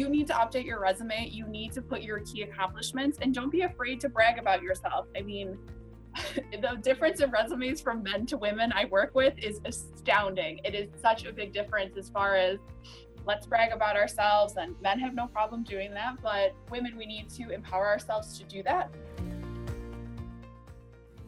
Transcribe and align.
you 0.00 0.08
need 0.08 0.26
to 0.26 0.32
update 0.32 0.64
your 0.64 0.80
resume. 0.80 1.28
You 1.30 1.46
need 1.46 1.72
to 1.72 1.82
put 1.82 2.00
your 2.00 2.20
key 2.20 2.40
accomplishments 2.42 3.18
and 3.20 3.34
don't 3.34 3.52
be 3.52 3.62
afraid 3.62 4.00
to 4.00 4.08
brag 4.08 4.38
about 4.38 4.62
yourself. 4.62 5.06
I 5.14 5.20
mean, 5.20 5.58
the 6.34 6.78
difference 6.82 7.20
in 7.20 7.30
resumes 7.30 7.82
from 7.82 8.02
men 8.02 8.24
to 8.26 8.38
women 8.38 8.72
I 8.74 8.86
work 8.86 9.14
with 9.14 9.34
is 9.36 9.60
astounding. 9.66 10.58
It 10.64 10.74
is 10.74 10.88
such 11.02 11.26
a 11.26 11.32
big 11.34 11.52
difference 11.52 11.98
as 11.98 12.08
far 12.08 12.34
as 12.34 12.58
let's 13.26 13.46
brag 13.46 13.72
about 13.72 13.94
ourselves 13.94 14.54
and 14.56 14.74
men 14.80 14.98
have 14.98 15.14
no 15.14 15.26
problem 15.26 15.64
doing 15.64 15.92
that, 15.92 16.14
but 16.22 16.54
women 16.70 16.96
we 16.96 17.04
need 17.04 17.28
to 17.30 17.50
empower 17.50 17.86
ourselves 17.86 18.38
to 18.38 18.44
do 18.44 18.62
that. 18.62 18.90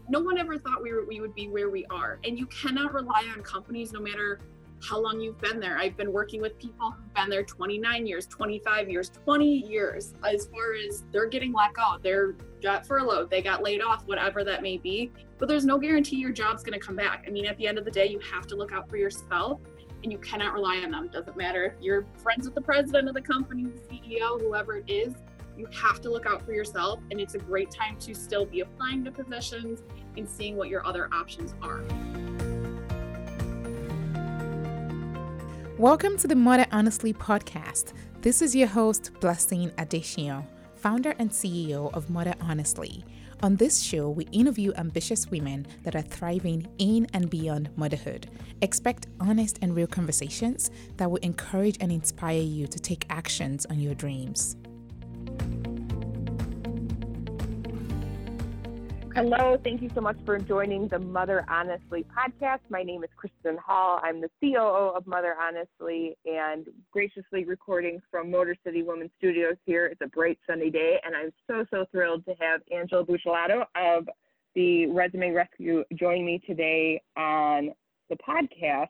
No 0.08 0.20
one 0.20 0.38
ever 0.38 0.56
thought 0.56 0.82
we, 0.82 0.92
were, 0.92 1.04
we 1.04 1.20
would 1.20 1.34
be 1.34 1.48
where 1.48 1.68
we 1.68 1.84
are. 1.90 2.18
And 2.24 2.38
you 2.38 2.46
cannot 2.46 2.94
rely 2.94 3.30
on 3.36 3.42
companies 3.42 3.92
no 3.92 4.00
matter 4.00 4.40
how 4.82 5.00
long 5.00 5.20
you've 5.20 5.40
been 5.40 5.60
there. 5.60 5.78
I've 5.78 5.96
been 5.96 6.12
working 6.12 6.40
with 6.40 6.58
people 6.58 6.90
who've 6.90 7.14
been 7.14 7.30
there 7.30 7.44
29 7.44 8.06
years, 8.06 8.26
25 8.26 8.90
years, 8.90 9.10
20 9.24 9.46
years, 9.46 10.14
as 10.28 10.46
far 10.46 10.74
as 10.74 11.04
they're 11.12 11.28
getting 11.28 11.52
let 11.52 11.74
go, 11.74 11.98
they're 12.02 12.34
got 12.62 12.86
furloughed, 12.86 13.30
they 13.30 13.42
got 13.42 13.62
laid 13.62 13.80
off, 13.80 14.06
whatever 14.06 14.44
that 14.44 14.62
may 14.62 14.78
be. 14.78 15.12
But 15.38 15.48
there's 15.48 15.64
no 15.64 15.78
guarantee 15.78 16.16
your 16.16 16.32
job's 16.32 16.62
going 16.62 16.78
to 16.78 16.84
come 16.84 16.96
back. 16.96 17.24
I 17.26 17.30
mean, 17.30 17.46
at 17.46 17.56
the 17.58 17.66
end 17.66 17.78
of 17.78 17.84
the 17.84 17.90
day, 17.90 18.08
you 18.08 18.18
have 18.32 18.46
to 18.48 18.56
look 18.56 18.72
out 18.72 18.88
for 18.88 18.96
yourself 18.96 19.60
and 20.02 20.10
you 20.10 20.18
cannot 20.18 20.52
rely 20.52 20.78
on 20.78 20.90
them. 20.90 21.08
Doesn't 21.08 21.36
matter 21.36 21.64
if 21.64 21.72
you're 21.80 22.06
friends 22.22 22.44
with 22.44 22.54
the 22.54 22.60
president 22.60 23.08
of 23.08 23.14
the 23.14 23.22
company, 23.22 23.64
CEO, 23.90 24.40
whoever 24.40 24.76
it 24.76 24.84
is, 24.88 25.14
you 25.56 25.66
have 25.72 26.00
to 26.00 26.10
look 26.10 26.26
out 26.26 26.44
for 26.44 26.52
yourself. 26.52 27.00
And 27.10 27.20
it's 27.20 27.34
a 27.34 27.38
great 27.38 27.70
time 27.70 27.96
to 28.00 28.14
still 28.14 28.46
be 28.46 28.60
applying 28.60 29.04
to 29.04 29.12
positions 29.12 29.82
and 30.16 30.28
seeing 30.28 30.56
what 30.56 30.68
your 30.68 30.84
other 30.86 31.08
options 31.12 31.54
are. 31.62 31.82
Welcome 35.82 36.16
to 36.18 36.28
the 36.28 36.36
Mother 36.36 36.64
Honestly 36.70 37.12
podcast. 37.12 37.92
This 38.20 38.40
is 38.40 38.54
your 38.54 38.68
host, 38.68 39.10
Blessing 39.18 39.68
Adesiyan, 39.70 40.46
founder 40.76 41.12
and 41.18 41.28
CEO 41.28 41.92
of 41.92 42.08
Mother 42.08 42.36
Honestly. 42.40 43.04
On 43.42 43.56
this 43.56 43.82
show, 43.82 44.08
we 44.08 44.26
interview 44.26 44.72
ambitious 44.76 45.28
women 45.28 45.66
that 45.82 45.96
are 45.96 46.02
thriving 46.02 46.68
in 46.78 47.08
and 47.14 47.28
beyond 47.28 47.76
motherhood. 47.76 48.30
Expect 48.60 49.08
honest 49.18 49.58
and 49.60 49.74
real 49.74 49.88
conversations 49.88 50.70
that 50.98 51.10
will 51.10 51.18
encourage 51.22 51.78
and 51.80 51.90
inspire 51.90 52.40
you 52.40 52.68
to 52.68 52.78
take 52.78 53.04
actions 53.10 53.66
on 53.66 53.80
your 53.80 53.96
dreams. 53.96 54.54
Hello, 59.14 59.58
thank 59.62 59.82
you 59.82 59.90
so 59.94 60.00
much 60.00 60.16
for 60.24 60.38
joining 60.38 60.88
the 60.88 60.98
Mother 60.98 61.44
Honestly 61.46 62.02
podcast. 62.16 62.60
My 62.70 62.82
name 62.82 63.04
is 63.04 63.10
Kristen 63.14 63.58
Hall. 63.58 64.00
I'm 64.02 64.22
the 64.22 64.30
COO 64.40 64.96
of 64.96 65.06
Mother 65.06 65.36
Honestly 65.38 66.16
and 66.24 66.66
graciously 66.90 67.44
recording 67.44 68.00
from 68.10 68.30
Motor 68.30 68.56
City 68.64 68.82
Women 68.82 69.10
Studios 69.18 69.56
here. 69.66 69.84
It's 69.84 70.00
a 70.00 70.06
bright 70.06 70.38
sunny 70.48 70.70
day, 70.70 70.98
and 71.04 71.14
I'm 71.14 71.30
so, 71.46 71.66
so 71.70 71.84
thrilled 71.92 72.24
to 72.24 72.34
have 72.40 72.62
Angela 72.74 73.04
Buccellato 73.04 73.66
of 73.76 74.08
the 74.54 74.86
Resume 74.86 75.32
Rescue 75.32 75.84
join 75.92 76.24
me 76.24 76.40
today 76.46 77.02
on 77.14 77.68
the 78.08 78.16
podcast. 78.16 78.88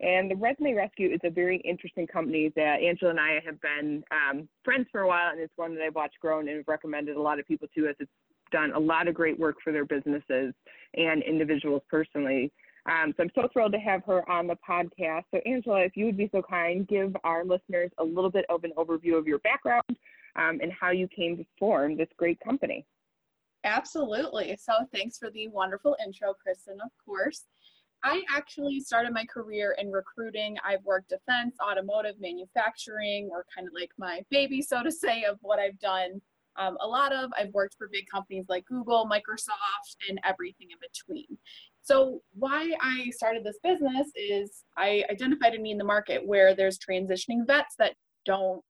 And 0.00 0.30
the 0.30 0.36
Resume 0.36 0.74
Rescue 0.74 1.14
is 1.14 1.20
a 1.24 1.30
very 1.30 1.62
interesting 1.64 2.06
company 2.06 2.52
that 2.56 2.82
Angela 2.82 3.12
and 3.12 3.20
I 3.20 3.38
have 3.42 3.58
been 3.62 4.04
um, 4.10 4.48
friends 4.64 4.86
for 4.92 5.00
a 5.00 5.08
while, 5.08 5.30
and 5.30 5.40
it's 5.40 5.56
one 5.56 5.74
that 5.76 5.82
I've 5.82 5.94
watched 5.94 6.20
grow 6.20 6.40
and 6.40 6.48
have 6.50 6.68
recommended 6.68 7.16
a 7.16 7.22
lot 7.22 7.38
of 7.38 7.46
people 7.46 7.68
to 7.74 7.88
us. 7.88 7.94
it's 7.98 8.10
done 8.52 8.72
a 8.72 8.78
lot 8.78 9.08
of 9.08 9.14
great 9.14 9.38
work 9.38 9.56
for 9.64 9.72
their 9.72 9.84
businesses 9.84 10.54
and 10.94 11.22
individuals 11.22 11.82
personally. 11.90 12.52
Um, 12.90 13.14
so 13.16 13.22
I'm 13.22 13.30
so 13.34 13.48
thrilled 13.52 13.72
to 13.72 13.78
have 13.78 14.04
her 14.04 14.28
on 14.30 14.46
the 14.46 14.56
podcast. 14.68 15.24
So, 15.32 15.40
Angela, 15.46 15.80
if 15.80 15.96
you 15.96 16.04
would 16.06 16.16
be 16.16 16.28
so 16.32 16.42
kind, 16.42 16.86
give 16.86 17.14
our 17.24 17.44
listeners 17.44 17.90
a 17.98 18.04
little 18.04 18.30
bit 18.30 18.44
of 18.48 18.64
an 18.64 18.72
overview 18.76 19.16
of 19.16 19.26
your 19.26 19.38
background 19.40 19.96
um, 20.36 20.58
and 20.60 20.72
how 20.72 20.90
you 20.90 21.08
came 21.08 21.36
to 21.36 21.44
form 21.58 21.96
this 21.96 22.08
great 22.16 22.40
company. 22.40 22.84
Absolutely. 23.64 24.58
So, 24.60 24.72
thanks 24.92 25.16
for 25.16 25.30
the 25.30 25.46
wonderful 25.48 25.96
intro, 26.04 26.34
Kristen, 26.34 26.78
of 26.84 26.90
course. 27.04 27.44
I 28.04 28.22
actually 28.28 28.80
started 28.80 29.12
my 29.12 29.24
career 29.26 29.76
in 29.78 29.92
recruiting. 29.92 30.56
I've 30.66 30.82
worked 30.84 31.10
defense, 31.10 31.54
automotive, 31.64 32.16
manufacturing, 32.20 33.28
or 33.30 33.46
kind 33.54 33.68
of 33.68 33.74
like 33.78 33.90
my 33.96 34.22
baby, 34.28 34.60
so 34.60 34.82
to 34.82 34.90
say, 34.90 35.22
of 35.22 35.38
what 35.40 35.60
I've 35.60 35.78
done 35.78 36.20
um, 36.56 36.76
a 36.80 36.86
lot 36.86 37.12
of. 37.12 37.30
I've 37.38 37.52
worked 37.52 37.76
for 37.76 37.88
big 37.90 38.06
companies 38.12 38.46
like 38.48 38.64
Google, 38.66 39.08
Microsoft, 39.10 39.96
and 40.08 40.20
everything 40.24 40.68
in 40.70 40.78
between. 40.80 41.38
So, 41.82 42.20
why 42.34 42.72
I 42.80 43.10
started 43.10 43.44
this 43.44 43.58
business 43.62 44.08
is 44.14 44.64
I 44.76 45.04
identified 45.10 45.54
a 45.54 45.58
need 45.58 45.72
in 45.72 45.78
the 45.78 45.84
market 45.84 46.26
where 46.26 46.54
there's 46.54 46.78
transitioning 46.78 47.46
vets 47.46 47.74
that 47.78 47.94
don't 48.24 48.62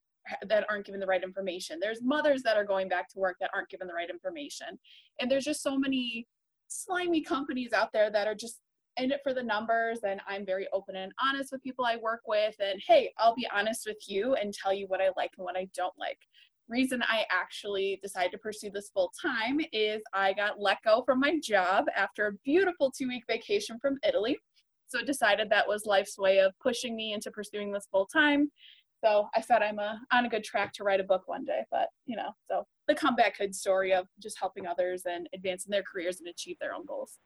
that 0.46 0.64
aren't 0.70 0.86
given 0.86 1.00
the 1.00 1.06
right 1.06 1.22
information. 1.22 1.78
There's 1.80 2.02
mothers 2.02 2.42
that 2.42 2.56
are 2.56 2.64
going 2.64 2.88
back 2.88 3.08
to 3.10 3.18
work 3.18 3.36
that 3.40 3.50
aren't 3.54 3.68
given 3.68 3.88
the 3.88 3.94
right 3.94 4.08
information. 4.08 4.78
And 5.20 5.30
there's 5.30 5.44
just 5.44 5.62
so 5.62 5.76
many 5.76 6.26
slimy 6.68 7.22
companies 7.22 7.72
out 7.72 7.92
there 7.92 8.10
that 8.10 8.26
are 8.26 8.34
just 8.34 8.60
in 8.98 9.10
it 9.10 9.20
for 9.22 9.32
the 9.32 9.42
numbers 9.42 10.00
and 10.06 10.20
I'm 10.28 10.44
very 10.44 10.68
open 10.72 10.96
and 10.96 11.12
honest 11.22 11.50
with 11.50 11.62
people 11.62 11.84
I 11.84 11.96
work 11.96 12.20
with 12.26 12.54
and 12.60 12.80
hey, 12.86 13.12
I'll 13.18 13.34
be 13.34 13.48
honest 13.54 13.84
with 13.86 13.96
you 14.06 14.34
and 14.34 14.52
tell 14.52 14.72
you 14.72 14.86
what 14.86 15.00
I 15.00 15.10
like 15.16 15.30
and 15.38 15.44
what 15.44 15.56
I 15.56 15.68
don't 15.74 15.96
like 15.98 16.18
reason 16.68 17.02
I 17.02 17.24
actually 17.30 17.98
decided 18.02 18.32
to 18.32 18.38
pursue 18.38 18.70
this 18.70 18.90
full 18.92 19.12
time 19.20 19.60
is 19.72 20.02
I 20.12 20.32
got 20.32 20.60
let 20.60 20.78
go 20.84 21.02
from 21.04 21.20
my 21.20 21.38
job 21.42 21.86
after 21.96 22.26
a 22.26 22.32
beautiful 22.44 22.90
two 22.90 23.08
week 23.08 23.24
vacation 23.28 23.78
from 23.80 23.98
Italy. 24.06 24.38
So 24.88 25.02
decided 25.02 25.48
that 25.50 25.66
was 25.66 25.86
life's 25.86 26.18
way 26.18 26.38
of 26.38 26.52
pushing 26.62 26.94
me 26.94 27.12
into 27.12 27.30
pursuing 27.30 27.72
this 27.72 27.88
full 27.90 28.06
time. 28.06 28.50
So 29.04 29.28
I 29.34 29.40
thought 29.40 29.62
I'm 29.62 29.78
a, 29.78 30.00
on 30.12 30.26
a 30.26 30.28
good 30.28 30.44
track 30.44 30.72
to 30.74 30.84
write 30.84 31.00
a 31.00 31.04
book 31.04 31.22
one 31.26 31.44
day, 31.44 31.62
but 31.70 31.88
you 32.06 32.16
know, 32.16 32.30
so 32.48 32.64
the 32.86 32.94
comeback 32.94 33.36
hood 33.36 33.54
story 33.54 33.92
of 33.92 34.06
just 34.20 34.38
helping 34.38 34.66
others 34.66 35.02
and 35.06 35.28
advancing 35.34 35.70
their 35.70 35.82
careers 35.82 36.20
and 36.20 36.28
achieve 36.28 36.56
their 36.60 36.74
own 36.74 36.86
goals. 36.86 37.18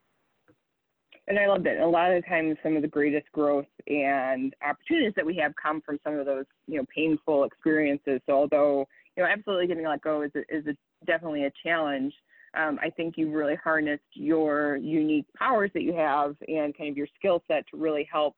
And 1.27 1.37
I 1.37 1.47
love 1.47 1.63
that. 1.65 1.79
A 1.79 1.87
lot 1.87 2.11
of 2.11 2.25
times, 2.25 2.57
some 2.63 2.77
of 2.77 2.81
the 2.81 2.87
greatest 2.87 3.29
growth 3.33 3.65
and 3.87 4.55
opportunities 4.65 5.11
that 5.17 5.25
we 5.25 5.35
have 5.35 5.51
come 5.61 5.81
from 5.81 5.99
some 6.05 6.17
of 6.17 6.25
those, 6.25 6.45
you 6.67 6.77
know, 6.77 6.85
painful 6.93 7.43
experiences. 7.43 8.21
So 8.27 8.33
although 8.33 8.87
you 9.17 9.23
know, 9.23 9.29
absolutely 9.29 9.67
getting 9.67 9.85
let 9.85 10.01
go 10.01 10.21
is 10.21 10.31
a, 10.35 10.55
is 10.55 10.65
a, 10.67 11.05
definitely 11.05 11.45
a 11.45 11.51
challenge. 11.63 12.13
Um, 12.57 12.79
I 12.81 12.89
think 12.91 13.15
you've 13.17 13.33
really 13.33 13.55
harnessed 13.55 14.03
your 14.13 14.77
unique 14.77 15.25
powers 15.37 15.71
that 15.73 15.81
you 15.81 15.93
have 15.93 16.35
and 16.47 16.77
kind 16.77 16.91
of 16.91 16.97
your 16.97 17.07
skill 17.17 17.43
set 17.47 17.65
to 17.71 17.77
really 17.77 18.07
help 18.09 18.35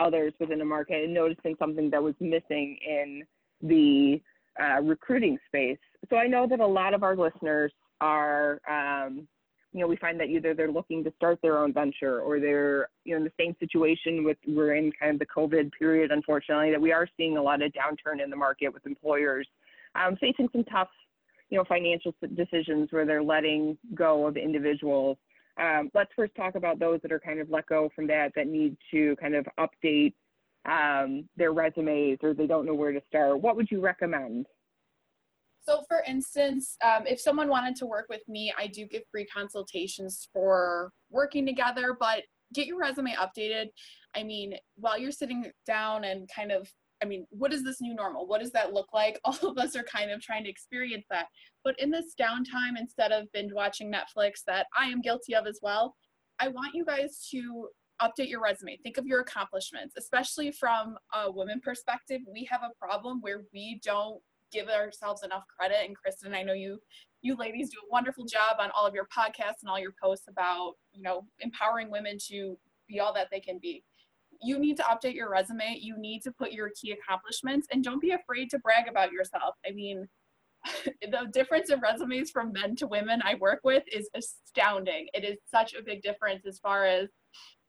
others 0.00 0.32
within 0.40 0.58
the 0.58 0.64
market 0.64 1.04
and 1.04 1.14
noticing 1.14 1.54
something 1.58 1.90
that 1.90 2.02
was 2.02 2.14
missing 2.20 2.76
in 2.86 3.22
the 3.62 4.20
uh, 4.60 4.80
recruiting 4.82 5.38
space. 5.46 5.78
So 6.10 6.16
I 6.16 6.26
know 6.26 6.48
that 6.48 6.60
a 6.60 6.66
lot 6.66 6.94
of 6.94 7.02
our 7.02 7.16
listeners 7.16 7.72
are, 8.00 8.60
um, 8.68 9.28
you 9.72 9.80
know, 9.80 9.86
we 9.86 9.96
find 9.96 10.18
that 10.20 10.28
either 10.28 10.54
they're 10.54 10.70
looking 10.70 11.04
to 11.04 11.12
start 11.16 11.38
their 11.42 11.58
own 11.58 11.72
venture 11.72 12.20
or 12.20 12.40
they're, 12.40 12.88
you 13.04 13.12
know, 13.12 13.18
in 13.18 13.24
the 13.24 13.32
same 13.38 13.54
situation 13.60 14.24
with 14.24 14.36
we're 14.46 14.74
in 14.74 14.90
kind 14.92 15.12
of 15.12 15.18
the 15.18 15.26
COVID 15.26 15.70
period, 15.78 16.12
unfortunately, 16.12 16.70
that 16.70 16.80
we 16.80 16.92
are 16.92 17.08
seeing 17.16 17.36
a 17.36 17.42
lot 17.42 17.62
of 17.62 17.72
downturn 17.72 18.22
in 18.22 18.30
the 18.30 18.36
market 18.36 18.72
with 18.72 18.86
employers 18.86 19.46
um, 19.94 20.16
facing 20.16 20.48
some 20.52 20.64
tough, 20.64 20.88
you 21.50 21.58
know, 21.58 21.64
financial 21.64 22.14
decisions 22.34 22.88
where 22.90 23.06
they're 23.06 23.22
letting 23.22 23.78
go 23.94 24.26
of 24.26 24.36
individuals. 24.36 25.16
Um, 25.60 25.90
let's 25.94 26.10
first 26.16 26.34
talk 26.34 26.56
about 26.56 26.78
those 26.78 27.00
that 27.02 27.12
are 27.12 27.20
kind 27.20 27.40
of 27.40 27.48
let 27.50 27.66
go 27.66 27.90
from 27.94 28.06
that 28.08 28.32
that 28.34 28.48
need 28.48 28.76
to 28.90 29.14
kind 29.16 29.34
of 29.34 29.46
update 29.58 30.14
um, 30.66 31.28
their 31.36 31.52
resumes 31.52 32.18
or 32.22 32.34
they 32.34 32.46
don't 32.46 32.66
know 32.66 32.74
where 32.74 32.92
to 32.92 33.02
start. 33.08 33.40
What 33.40 33.56
would 33.56 33.70
you 33.70 33.80
recommend? 33.80 34.46
So, 35.62 35.82
for 35.88 36.02
instance, 36.06 36.76
um, 36.84 37.06
if 37.06 37.20
someone 37.20 37.48
wanted 37.48 37.76
to 37.76 37.86
work 37.86 38.06
with 38.10 38.22
me, 38.28 38.52
I 38.58 38.66
do 38.66 38.86
give 38.86 39.02
free 39.10 39.24
consultations 39.26 40.28
for 40.32 40.92
working 41.10 41.46
together, 41.46 41.96
but 41.98 42.22
get 42.52 42.66
your 42.66 42.78
resume 42.78 43.14
updated. 43.14 43.68
I 44.14 44.24
mean, 44.24 44.56
while 44.76 44.98
you're 44.98 45.10
sitting 45.10 45.50
down 45.66 46.04
and 46.04 46.28
kind 46.34 46.52
of 46.52 46.70
I 47.02 47.06
mean, 47.06 47.26
what 47.30 47.52
is 47.52 47.62
this 47.62 47.80
new 47.80 47.94
normal? 47.94 48.26
What 48.26 48.40
does 48.40 48.52
that 48.52 48.72
look 48.72 48.88
like? 48.92 49.20
All 49.24 49.38
of 49.42 49.58
us 49.58 49.76
are 49.76 49.84
kind 49.84 50.10
of 50.10 50.20
trying 50.22 50.44
to 50.44 50.50
experience 50.50 51.04
that. 51.10 51.26
But 51.64 51.78
in 51.78 51.90
this 51.90 52.14
downtime, 52.18 52.78
instead 52.78 53.12
of 53.12 53.30
binge 53.32 53.52
watching 53.52 53.92
Netflix, 53.92 54.42
that 54.46 54.66
I 54.78 54.86
am 54.86 55.00
guilty 55.00 55.34
of 55.34 55.46
as 55.46 55.60
well, 55.62 55.94
I 56.38 56.48
want 56.48 56.74
you 56.74 56.84
guys 56.84 57.28
to 57.30 57.68
update 58.02 58.28
your 58.28 58.42
resume. 58.42 58.78
Think 58.82 58.98
of 58.98 59.06
your 59.06 59.20
accomplishments, 59.20 59.94
especially 59.96 60.50
from 60.50 60.96
a 61.14 61.30
woman 61.30 61.60
perspective. 61.62 62.20
We 62.30 62.46
have 62.50 62.62
a 62.62 62.74
problem 62.78 63.20
where 63.20 63.42
we 63.52 63.80
don't 63.84 64.20
give 64.52 64.68
ourselves 64.68 65.22
enough 65.22 65.44
credit. 65.58 65.78
And 65.84 65.96
Kristen, 65.96 66.34
I 66.34 66.42
know 66.42 66.52
you 66.52 66.78
you 67.22 67.34
ladies 67.36 67.70
do 67.70 67.78
a 67.78 67.90
wonderful 67.90 68.26
job 68.26 68.56
on 68.60 68.70
all 68.76 68.86
of 68.86 68.94
your 68.94 69.06
podcasts 69.06 69.62
and 69.62 69.70
all 69.70 69.78
your 69.78 69.94
posts 70.02 70.26
about, 70.28 70.74
you 70.92 71.02
know, 71.02 71.24
empowering 71.40 71.90
women 71.90 72.18
to 72.28 72.58
be 72.86 73.00
all 73.00 73.14
that 73.14 73.28
they 73.30 73.40
can 73.40 73.58
be 73.58 73.82
you 74.44 74.58
need 74.58 74.76
to 74.76 74.82
update 74.84 75.14
your 75.14 75.30
resume. 75.30 75.78
You 75.80 75.96
need 75.98 76.22
to 76.22 76.32
put 76.32 76.52
your 76.52 76.70
key 76.80 76.92
accomplishments 76.92 77.66
and 77.72 77.82
don't 77.82 78.00
be 78.00 78.12
afraid 78.12 78.50
to 78.50 78.58
brag 78.58 78.88
about 78.88 79.12
yourself. 79.12 79.54
I 79.66 79.72
mean, 79.72 80.08
the 80.84 81.28
difference 81.32 81.70
in 81.70 81.80
resumes 81.80 82.30
from 82.30 82.52
men 82.52 82.76
to 82.76 82.86
women 82.86 83.20
I 83.24 83.34
work 83.34 83.60
with 83.64 83.82
is 83.90 84.08
astounding. 84.14 85.08
It 85.14 85.24
is 85.24 85.38
such 85.50 85.74
a 85.74 85.82
big 85.82 86.02
difference 86.02 86.46
as 86.46 86.58
far 86.58 86.84
as 86.84 87.08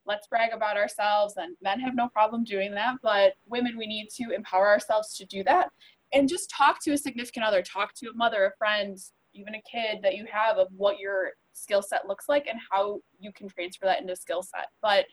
let's 0.06 0.28
brag 0.28 0.54
about 0.54 0.78
ourselves 0.78 1.36
and 1.38 1.56
men 1.62 1.80
have 1.80 1.96
no 1.96 2.08
problem 2.10 2.44
doing 2.44 2.74
that, 2.76 2.96
but 3.02 3.34
women 3.48 3.78
we 3.78 3.88
need 3.88 4.08
to 4.16 4.36
empower 4.36 4.68
ourselves 4.68 5.16
to 5.18 5.26
do 5.26 5.44
that. 5.44 5.70
and 6.14 6.30
just 6.30 6.50
talk 6.52 6.82
to 6.84 6.92
a 6.92 6.98
significant 6.98 7.44
other, 7.44 7.62
talk 7.64 7.94
to 7.96 8.08
a 8.08 8.14
mother, 8.14 8.46
a 8.46 8.58
friend, 8.58 8.98
even 9.34 9.56
a 9.56 9.62
kid 9.70 10.00
that 10.04 10.16
you 10.16 10.26
have 10.32 10.58
of 10.58 10.68
what 10.72 11.00
your 11.00 11.32
skill 11.54 11.82
set 11.82 12.08
looks 12.08 12.30
like 12.30 12.48
and 12.48 12.60
how 12.72 13.00
you 13.20 13.32
can 13.34 13.50
transfer 13.50 13.86
that 13.86 14.02
into 14.02 14.16
skill 14.16 14.44
set. 14.44 14.68
But 14.82 15.06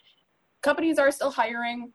companies 0.63 0.99
are 0.99 1.11
still 1.11 1.31
hiring. 1.31 1.93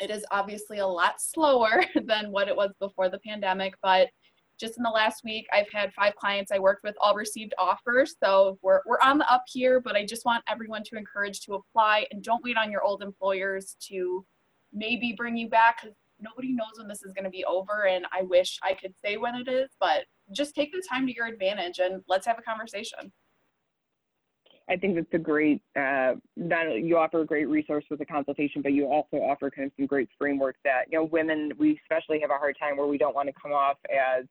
It 0.00 0.10
is 0.10 0.24
obviously 0.30 0.78
a 0.78 0.86
lot 0.86 1.20
slower 1.20 1.84
than 2.04 2.30
what 2.30 2.48
it 2.48 2.56
was 2.56 2.70
before 2.80 3.08
the 3.08 3.18
pandemic, 3.18 3.74
but 3.82 4.08
just 4.60 4.76
in 4.76 4.84
the 4.84 4.90
last 4.90 5.24
week, 5.24 5.46
I've 5.52 5.70
had 5.72 5.92
five 5.92 6.14
clients 6.14 6.52
I 6.52 6.60
worked 6.60 6.84
with 6.84 6.94
all 7.00 7.16
received 7.16 7.52
offers. 7.58 8.14
So 8.22 8.58
we're, 8.62 8.80
we're 8.86 9.00
on 9.02 9.18
the 9.18 9.32
up 9.32 9.42
here, 9.48 9.80
but 9.80 9.96
I 9.96 10.06
just 10.06 10.24
want 10.24 10.44
everyone 10.48 10.84
to 10.84 10.96
encourage 10.96 11.40
to 11.40 11.54
apply 11.54 12.06
and 12.12 12.22
don't 12.22 12.44
wait 12.44 12.56
on 12.56 12.70
your 12.70 12.82
old 12.84 13.02
employers 13.02 13.76
to 13.88 14.24
maybe 14.72 15.14
bring 15.16 15.36
you 15.36 15.48
back 15.48 15.82
because 15.82 15.96
nobody 16.20 16.52
knows 16.52 16.78
when 16.78 16.86
this 16.86 17.02
is 17.02 17.12
going 17.12 17.24
to 17.24 17.30
be 17.30 17.44
over. 17.44 17.88
And 17.88 18.06
I 18.12 18.22
wish 18.22 18.60
I 18.62 18.74
could 18.74 18.94
say 19.04 19.16
when 19.16 19.34
it 19.34 19.48
is, 19.48 19.70
but 19.80 20.04
just 20.30 20.54
take 20.54 20.72
the 20.72 20.82
time 20.88 21.06
to 21.08 21.14
your 21.14 21.26
advantage 21.26 21.80
and 21.80 22.00
let's 22.06 22.26
have 22.26 22.38
a 22.38 22.42
conversation. 22.42 23.12
I 24.68 24.76
think 24.76 24.94
that's 24.94 25.06
a 25.12 25.18
great, 25.18 25.60
uh, 25.76 26.14
not 26.36 26.64
you 26.76 26.96
offer 26.96 27.20
a 27.20 27.26
great 27.26 27.48
resource 27.48 27.84
with 27.90 27.98
the 27.98 28.06
consultation, 28.06 28.62
but 28.62 28.72
you 28.72 28.86
also 28.86 29.16
offer 29.16 29.50
kind 29.50 29.66
of 29.66 29.72
some 29.76 29.86
great 29.86 30.08
framework 30.18 30.56
that, 30.64 30.84
you 30.90 30.98
know, 30.98 31.04
women, 31.04 31.52
we 31.58 31.78
especially 31.82 32.20
have 32.20 32.30
a 32.30 32.38
hard 32.38 32.56
time 32.58 32.76
where 32.76 32.86
we 32.86 32.98
don't 32.98 33.14
want 33.14 33.28
to 33.28 33.34
come 33.40 33.52
off 33.52 33.76
as, 33.90 34.24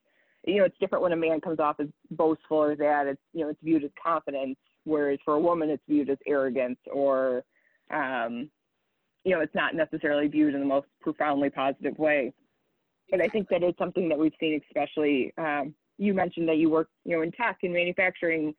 you 0.45 0.57
know, 0.57 0.63
it's 0.63 0.77
different 0.79 1.03
when 1.03 1.11
a 1.11 1.17
man 1.17 1.41
comes 1.41 1.59
off 1.59 1.79
as 1.79 1.87
boastful 2.11 2.57
or 2.57 2.75
that 2.75 3.07
it's, 3.07 3.21
you 3.33 3.43
know, 3.43 3.49
it's 3.49 3.59
viewed 3.61 3.83
as 3.83 3.91
confidence, 4.01 4.57
whereas 4.85 5.19
for 5.23 5.35
a 5.35 5.39
woman, 5.39 5.69
it's 5.69 5.83
viewed 5.87 6.09
as 6.09 6.17
arrogance 6.25 6.79
or, 6.91 7.43
um, 7.91 8.49
you 9.23 9.35
know, 9.35 9.41
it's 9.41 9.53
not 9.53 9.75
necessarily 9.75 10.27
viewed 10.27 10.53
in 10.55 10.61
the 10.61 10.65
most 10.65 10.87
profoundly 11.01 11.49
positive 11.49 11.97
way. 11.99 12.33
But 13.11 13.21
I 13.21 13.27
think 13.27 13.49
that 13.49 13.63
is 13.63 13.73
something 13.77 14.07
that 14.09 14.17
we've 14.17 14.33
seen, 14.39 14.61
especially, 14.69 15.33
um, 15.37 15.75
you 15.97 16.13
mentioned 16.13 16.47
that 16.47 16.57
you 16.57 16.69
work, 16.69 16.89
you 17.05 17.15
know, 17.15 17.21
in 17.21 17.31
tech 17.31 17.59
and 17.61 17.73
manufacturing 17.73 18.55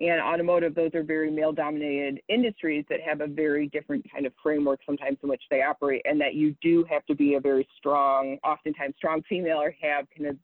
and 0.00 0.20
automotive, 0.20 0.74
those 0.74 0.94
are 0.94 1.02
very 1.02 1.30
male 1.30 1.52
dominated 1.52 2.20
industries 2.28 2.84
that 2.88 3.00
have 3.02 3.20
a 3.20 3.26
very 3.26 3.66
different 3.68 4.04
kind 4.10 4.24
of 4.24 4.32
framework 4.42 4.80
sometimes 4.86 5.18
in 5.22 5.28
which 5.28 5.42
they 5.50 5.62
operate, 5.62 6.02
and 6.04 6.20
that 6.20 6.34
you 6.34 6.56
do 6.62 6.84
have 6.88 7.04
to 7.06 7.14
be 7.14 7.34
a 7.34 7.40
very 7.40 7.68
strong, 7.76 8.38
oftentimes 8.42 8.94
strong 8.96 9.22
female 9.28 9.58
or 9.58 9.74
have 9.80 10.06
kind 10.16 10.30
of 10.30 10.36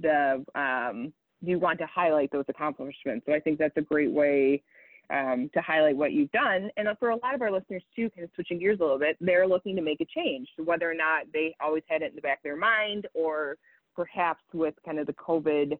the, 0.00 0.44
um, 0.58 1.12
you 1.40 1.58
want 1.58 1.78
to 1.80 1.86
highlight 1.86 2.30
those 2.30 2.44
accomplishments. 2.48 3.26
So 3.26 3.34
I 3.34 3.40
think 3.40 3.58
that's 3.58 3.76
a 3.76 3.82
great 3.82 4.10
way 4.10 4.62
um, 5.10 5.50
to 5.52 5.60
highlight 5.60 5.96
what 5.96 6.12
you've 6.12 6.30
done. 6.30 6.70
And 6.76 6.88
for 6.98 7.10
a 7.10 7.16
lot 7.16 7.34
of 7.34 7.42
our 7.42 7.50
listeners 7.50 7.82
too, 7.94 8.08
kind 8.10 8.24
of 8.24 8.30
switching 8.34 8.60
gears 8.60 8.78
a 8.80 8.82
little 8.82 8.98
bit, 8.98 9.16
they're 9.20 9.48
looking 9.48 9.74
to 9.76 9.82
make 9.82 10.00
a 10.00 10.06
change. 10.06 10.48
So 10.56 10.62
whether 10.62 10.90
or 10.90 10.94
not 10.94 11.26
they 11.32 11.54
always 11.60 11.82
had 11.88 12.02
it 12.02 12.10
in 12.10 12.16
the 12.16 12.22
back 12.22 12.38
of 12.38 12.44
their 12.44 12.56
mind 12.56 13.08
or 13.14 13.56
perhaps 13.94 14.42
with 14.54 14.74
kind 14.84 14.98
of 14.98 15.06
the 15.06 15.12
COVID 15.14 15.76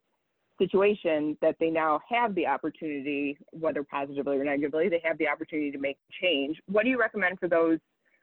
situation 0.62 1.36
that 1.40 1.56
they 1.58 1.70
now 1.70 2.00
have 2.08 2.34
the 2.34 2.46
opportunity, 2.46 3.36
whether 3.50 3.82
positively 3.82 4.36
or 4.36 4.44
negatively, 4.44 4.88
they 4.88 5.00
have 5.04 5.18
the 5.18 5.28
opportunity 5.28 5.70
to 5.70 5.78
make 5.78 5.98
change. 6.20 6.60
What 6.66 6.84
do 6.84 6.90
you 6.90 6.98
recommend 6.98 7.38
for 7.38 7.48
those 7.48 7.78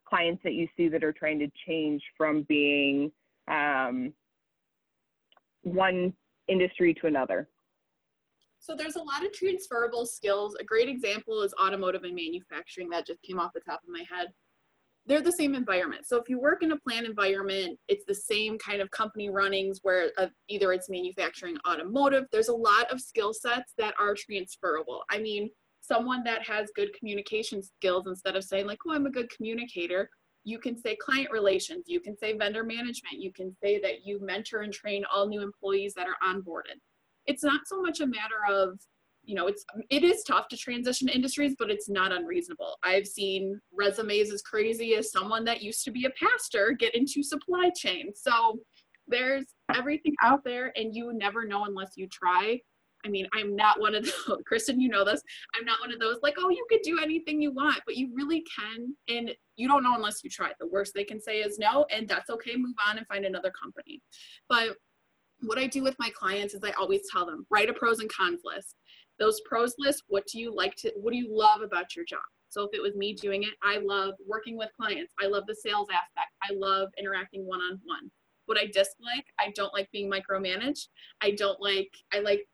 clients 0.08 0.42
that 0.44 0.54
you 0.54 0.68
see 0.76 0.88
that 0.90 1.04
are 1.04 1.14
trying 1.14 1.40
to 1.40 1.48
change 1.68 2.02
from 2.18 2.44
being 2.44 3.12
um, 3.48 4.14
one 5.64 6.14
industry 6.48 6.94
to 6.96 7.08
another? 7.08 7.48
So 8.60 8.76
there's 8.76 8.96
a 8.96 9.04
lot 9.04 9.26
of 9.26 9.32
transferable 9.34 10.06
skills. 10.06 10.56
A 10.60 10.64
great 10.64 10.90
example 10.90 11.42
is 11.44 11.54
automotive 11.62 12.04
and 12.04 12.16
manufacturing 12.16 12.90
that 12.90 13.08
just 13.08 13.22
came 13.22 13.40
off 13.40 13.52
the 13.54 13.62
top 13.62 13.82
of 13.84 13.90
my 13.90 14.04
head 14.10 14.28
they're 15.06 15.22
the 15.22 15.32
same 15.32 15.56
environment. 15.56 16.08
So 16.08 16.18
if 16.18 16.30
you 16.30 16.40
work 16.40 16.62
in 16.62 16.72
a 16.72 16.80
plant 16.80 17.08
environment, 17.08 17.80
it's 17.88 18.06
the 18.06 18.14
same 18.14 18.58
kind 18.60 18.82
of 18.82 18.92
company 18.92 19.30
runnings 19.30 19.80
where 19.82 20.12
uh, 20.18 20.28
either 20.50 20.72
it's 20.72 20.90
manufacturing, 20.90 21.58
automotive. 21.68 22.26
There's 22.32 22.50
a 22.50 22.56
lot 22.56 22.92
of 22.92 23.02
skill 23.02 23.34
sets 23.34 23.74
that 23.78 23.96
are 24.00 24.16
transferable. 24.16 25.02
I 25.10 25.20
mean, 25.20 25.50
someone 25.82 26.24
that 26.26 26.46
has 26.48 26.70
good 26.76 26.94
communication 26.98 27.64
skills, 27.64 28.06
instead 28.08 28.36
of 28.36 28.44
saying 28.44 28.68
like, 28.68 28.80
"Oh, 28.88 28.94
I'm 28.94 29.08
a 29.08 29.12
good 29.12 29.30
communicator," 29.32 30.10
you 30.44 30.60
can 30.60 30.78
say 30.78 30.96
client 30.96 31.32
relations. 31.32 31.86
You 31.88 32.00
can 32.00 32.18
say 32.18 32.38
vendor 32.38 32.64
management. 32.64 33.20
You 33.20 33.32
can 33.34 33.56
say 33.64 33.80
that 33.82 34.06
you 34.06 34.20
mentor 34.22 34.62
and 34.62 34.74
train 34.74 35.04
all 35.12 35.28
new 35.28 35.42
employees 35.42 35.94
that 35.96 36.08
are 36.08 36.18
onboarded. 36.24 36.80
It's 37.26 37.44
not 37.44 37.62
so 37.66 37.82
much 37.82 38.00
a 38.00 38.08
matter 38.08 38.42
of 38.50 38.80
you 39.30 39.36
know 39.36 39.46
it's 39.46 39.64
it 39.92 40.04
is 40.04 40.24
tough 40.24 40.48
to 40.48 40.58
transition 40.58 41.08
industries 41.08 41.56
but 41.60 41.70
it's 41.70 41.88
not 41.88 42.12
unreasonable. 42.12 42.80
I've 42.84 43.06
seen 43.06 43.62
resumes 43.72 44.34
as 44.34 44.42
crazy 44.42 44.96
as 44.96 45.12
someone 45.12 45.46
that 45.46 45.62
used 45.62 45.86
to 45.86 45.92
be 45.92 46.06
a 46.06 46.10
pastor 46.10 46.72
get 46.72 46.96
into 46.96 47.22
supply 47.22 47.70
chain. 47.76 48.12
So 48.16 48.58
there's 49.08 49.46
everything 49.76 50.16
out 50.24 50.44
there 50.44 50.74
and 50.76 50.96
you 50.96 51.14
never 51.14 51.46
know 51.46 51.66
unless 51.66 51.92
you 51.96 52.08
try. 52.08 52.60
I 53.06 53.08
mean 53.08 53.28
i'm 53.34 53.56
not 53.56 53.80
one 53.80 53.94
of 53.94 54.04
those 54.28 54.42
kristen 54.48 54.82
you 54.82 54.90
know 54.90 55.06
this. 55.06 55.22
I'm 55.56 55.64
not 55.64 55.80
one 55.80 55.94
of 55.94 56.00
those 56.00 56.18
like 56.24 56.36
oh 56.40 56.50
you 56.50 56.66
could 56.68 56.82
do 56.82 57.00
anything 57.00 57.40
you 57.40 57.52
want 57.52 57.82
but 57.86 57.98
you 57.98 58.10
really 58.16 58.44
can. 58.60 58.96
And 59.10 59.30
you 59.58 59.68
don't 59.68 59.84
know 59.84 59.94
unless 59.94 60.24
you 60.24 60.32
try. 60.32 60.54
The 60.60 60.68
worst 60.68 60.94
they 60.96 61.04
can 61.04 61.22
say 61.22 61.42
is 61.42 61.60
no 61.60 61.86
and 61.92 62.08
that's 62.08 62.32
okay. 62.32 62.56
Move 62.56 62.76
on 62.88 62.98
and 62.98 63.06
find 63.06 63.26
another 63.26 63.52
company. 63.52 64.02
But 64.50 64.76
what 65.42 65.60
I 65.60 65.68
do 65.68 65.84
with 65.84 65.96
my 66.00 66.10
clients 66.10 66.54
is 66.56 66.62
I 66.64 66.72
always 66.72 67.02
tell 67.12 67.28
them 67.28 67.46
write 67.52 67.70
a 67.70 67.74
pros 67.74 68.00
and 68.00 68.12
cons 68.12 68.42
list 68.44 68.76
those 69.20 69.42
pros 69.42 69.76
list 69.78 70.04
what 70.08 70.26
do 70.28 70.40
you 70.40 70.54
like 70.54 70.76
to 70.76 70.92
what 70.96 71.12
do 71.12 71.18
you 71.18 71.28
love 71.30 71.62
about 71.62 71.96
your 71.96 72.06
job? 72.06 72.20
So 72.50 72.64
if 72.64 72.72
it 72.74 72.82
was 72.82 72.96
me 72.96 73.14
doing 73.14 73.44
it 73.44 73.54
i 73.64 73.78
love 73.78 74.14
working 74.26 74.58
with 74.58 74.70
clients. 74.80 75.14
I 75.22 75.28
love 75.28 75.44
the 75.48 75.56
sales 75.56 75.88
aspect. 75.92 76.32
I 76.44 76.54
love 76.54 76.90
interacting 76.98 77.46
one-on-one. 77.46 78.12
What 78.46 78.58
i 78.58 78.66
dislike 78.66 79.26
i 79.40 79.52
don't 79.56 79.74
like 79.74 79.90
being 79.92 80.12
micromanaged. 80.12 80.88
I 81.22 81.32
don't 81.32 81.62
like 81.62 81.92
i 82.14 82.20
like 82.20 82.48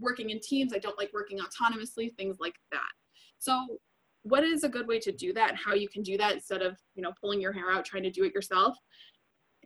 working 0.00 0.30
in 0.30 0.40
teams. 0.40 0.72
I 0.72 0.78
don't 0.78 0.98
like 0.98 1.12
working 1.12 1.38
autonomously 1.38 2.14
things 2.16 2.38
like 2.40 2.56
that. 2.72 2.90
So 3.38 3.78
what 4.24 4.42
is 4.42 4.64
a 4.64 4.68
good 4.68 4.88
way 4.88 4.98
to 4.98 5.12
do 5.12 5.32
that 5.34 5.50
and 5.50 5.58
how 5.58 5.74
you 5.74 5.88
can 5.88 6.02
do 6.02 6.16
that 6.16 6.32
instead 6.32 6.62
of 6.62 6.76
you 6.94 7.02
know 7.02 7.12
pulling 7.20 7.40
your 7.40 7.52
hair 7.52 7.70
out 7.70 7.84
trying 7.84 8.02
to 8.02 8.10
do 8.10 8.24
it 8.24 8.34
yourself 8.34 8.76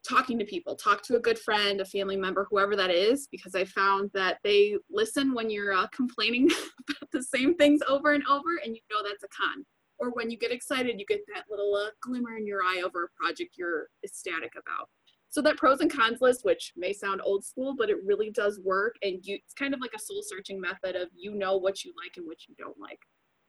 talking 0.07 0.39
to 0.39 0.45
people 0.45 0.75
talk 0.75 1.03
to 1.03 1.17
a 1.17 1.21
good 1.21 1.39
friend 1.39 1.81
a 1.81 1.85
family 1.85 2.17
member 2.17 2.47
whoever 2.51 2.77
that 2.77 2.91
is 2.91 3.29
because 3.31 3.55
i 3.55 3.65
found 3.65 4.11
that 4.15 4.39
they 4.45 4.77
listen 4.91 5.35
when 5.35 5.51
you're 5.51 5.73
uh, 5.73 5.87
complaining 5.89 6.49
about 6.89 7.11
the 7.13 7.23
same 7.23 7.55
things 7.55 7.81
over 7.89 8.13
and 8.13 8.25
over 8.29 8.61
and 8.65 8.75
you 8.75 8.81
know 8.91 9.03
that's 9.03 9.25
a 9.25 9.29
con 9.29 9.65
or 9.99 10.11
when 10.11 10.31
you 10.31 10.39
get 10.39 10.53
excited 10.53 10.99
you 10.99 11.07
get 11.07 11.21
that 11.33 11.45
little 11.51 11.75
uh, 11.75 11.91
glimmer 12.03 12.37
in 12.37 12.47
your 12.47 12.63
eye 12.63 12.83
over 12.85 13.05
a 13.05 13.23
project 13.23 13.55
you're 13.57 13.89
ecstatic 14.05 14.53
about 14.53 14.89
so 15.31 15.43
that 15.43 15.57
pros 15.57 15.81
and 15.81 15.93
cons 15.93 16.21
list 16.21 16.45
which 16.45 16.73
may 16.77 16.93
sound 16.93 17.21
old 17.25 17.45
school 17.45 17.75
but 17.77 17.91
it 17.91 17.99
really 18.05 18.31
does 18.31 18.61
work 18.65 18.97
and 19.03 19.21
you, 19.25 19.35
it's 19.37 19.55
kind 19.55 19.75
of 19.75 19.81
like 19.81 19.93
a 19.95 19.99
soul 19.99 20.23
searching 20.23 20.61
method 20.61 20.97
of 20.97 21.09
you 21.15 21.35
know 21.35 21.57
what 21.57 21.85
you 21.85 21.93
like 22.03 22.17
and 22.17 22.27
what 22.27 22.39
you 22.49 22.55
don't 22.59 22.79
like 22.79 23.01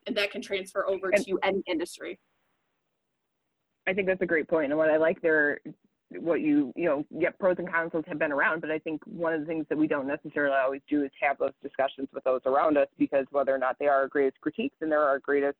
and 0.07 0.15
that 0.15 0.31
can 0.31 0.41
transfer 0.41 0.88
over 0.88 1.12
to 1.12 1.39
any 1.43 1.62
industry 1.67 2.19
I 3.89 3.93
think 3.93 4.07
that's 4.07 4.21
a 4.21 4.27
great 4.27 4.47
point. 4.47 4.71
And 4.71 4.77
what 4.77 4.91
I 4.91 4.97
like 4.97 5.19
there 5.21 5.59
what 6.17 6.41
you 6.41 6.73
you 6.75 6.85
know 6.85 7.05
yet 7.11 7.37
pros 7.39 7.55
and 7.59 7.71
cons 7.71 7.91
have 8.07 8.17
been 8.17 8.31
around 8.31 8.61
but 8.61 8.71
i 8.71 8.79
think 8.79 9.01
one 9.05 9.33
of 9.33 9.41
the 9.41 9.45
things 9.45 9.65
that 9.69 9.77
we 9.77 9.87
don't 9.87 10.07
necessarily 10.07 10.55
always 10.55 10.81
do 10.89 11.03
is 11.03 11.11
have 11.21 11.37
those 11.37 11.51
discussions 11.61 12.07
with 12.13 12.23
those 12.23 12.41
around 12.45 12.77
us 12.77 12.87
because 12.97 13.25
whether 13.31 13.53
or 13.53 13.59
not 13.59 13.77
they 13.79 13.85
are 13.85 13.97
our 13.97 14.07
greatest 14.07 14.39
critiques 14.41 14.75
and 14.81 14.91
they're 14.91 15.03
our 15.03 15.19
greatest 15.19 15.57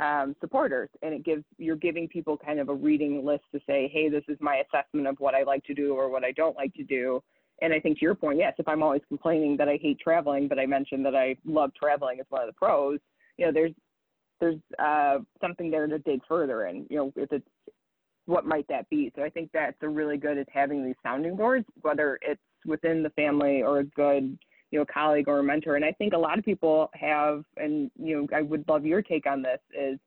um, 0.00 0.34
supporters. 0.40 0.88
And 1.02 1.14
it 1.14 1.24
gives 1.24 1.44
you're 1.58 1.76
giving 1.76 2.08
people 2.08 2.36
kind 2.36 2.58
of 2.58 2.68
a 2.68 2.74
reading 2.74 3.24
list 3.24 3.44
to 3.52 3.60
say 3.66 3.90
hey 3.92 4.08
this 4.08 4.24
is 4.28 4.36
my 4.40 4.62
assessment 4.66 5.06
of 5.06 5.16
what 5.18 5.34
i 5.34 5.42
like 5.42 5.64
to 5.64 5.74
do 5.74 5.94
or 5.94 6.08
what 6.08 6.24
i 6.24 6.32
don't 6.32 6.56
like 6.56 6.74
to 6.74 6.82
do. 6.82 7.22
And 7.62 7.72
i 7.72 7.80
think 7.80 7.98
to 7.98 8.04
your 8.04 8.14
point 8.14 8.38
yes 8.38 8.54
if 8.58 8.66
i'm 8.66 8.82
always 8.82 9.02
complaining 9.08 9.56
that 9.58 9.68
i 9.68 9.78
hate 9.80 10.00
traveling 10.00 10.48
but 10.48 10.58
i 10.58 10.66
mentioned 10.66 11.04
that 11.06 11.14
i 11.14 11.36
love 11.44 11.72
traveling 11.74 12.18
as 12.20 12.26
one 12.28 12.42
of 12.42 12.48
the 12.48 12.52
pros 12.54 12.98
you 13.36 13.46
know 13.46 13.52
there's 13.52 13.72
there's 14.40 14.58
uh, 14.78 15.18
something 15.40 15.70
there 15.70 15.86
to 15.86 15.98
dig 16.00 16.20
further 16.28 16.66
in 16.66 16.86
you 16.90 16.96
know 16.96 17.12
if 17.16 17.32
it's 17.32 17.46
what 18.26 18.46
might 18.46 18.66
that 18.68 18.88
be? 18.88 19.12
So 19.14 19.22
I 19.22 19.28
think 19.28 19.50
that's 19.52 19.76
a 19.82 19.88
really 19.88 20.16
good 20.16 20.38
is 20.38 20.46
having 20.52 20.84
these 20.84 20.94
sounding 21.02 21.36
boards, 21.36 21.66
whether 21.82 22.18
it's 22.22 22.40
within 22.64 23.02
the 23.02 23.10
family 23.10 23.62
or 23.62 23.80
a 23.80 23.84
good, 23.84 24.38
you 24.70 24.78
know, 24.78 24.86
colleague 24.92 25.28
or 25.28 25.40
a 25.40 25.42
mentor. 25.42 25.76
And 25.76 25.84
I 25.84 25.92
think 25.92 26.14
a 26.14 26.18
lot 26.18 26.38
of 26.38 26.44
people 26.44 26.90
have, 26.94 27.44
and 27.56 27.90
you 27.98 28.16
know, 28.16 28.36
I 28.36 28.42
would 28.42 28.64
love 28.68 28.86
your 28.86 29.02
take 29.02 29.26
on 29.26 29.42
this 29.42 29.60
is, 29.78 29.98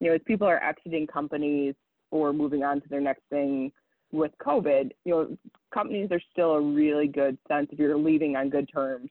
you 0.00 0.08
know, 0.08 0.14
as 0.14 0.20
people 0.26 0.46
are 0.46 0.62
exiting 0.62 1.06
companies 1.06 1.74
or 2.10 2.32
moving 2.32 2.62
on 2.62 2.80
to 2.80 2.88
their 2.88 3.00
next 3.00 3.22
thing 3.30 3.72
with 4.12 4.32
COVID, 4.40 4.90
you 5.04 5.12
know, 5.12 5.36
companies 5.72 6.08
are 6.10 6.20
still 6.32 6.52
a 6.52 6.60
really 6.60 7.08
good 7.08 7.36
sense 7.48 7.68
if 7.72 7.78
you're 7.78 7.98
leaving 7.98 8.36
on 8.36 8.50
good 8.50 8.68
terms. 8.72 9.10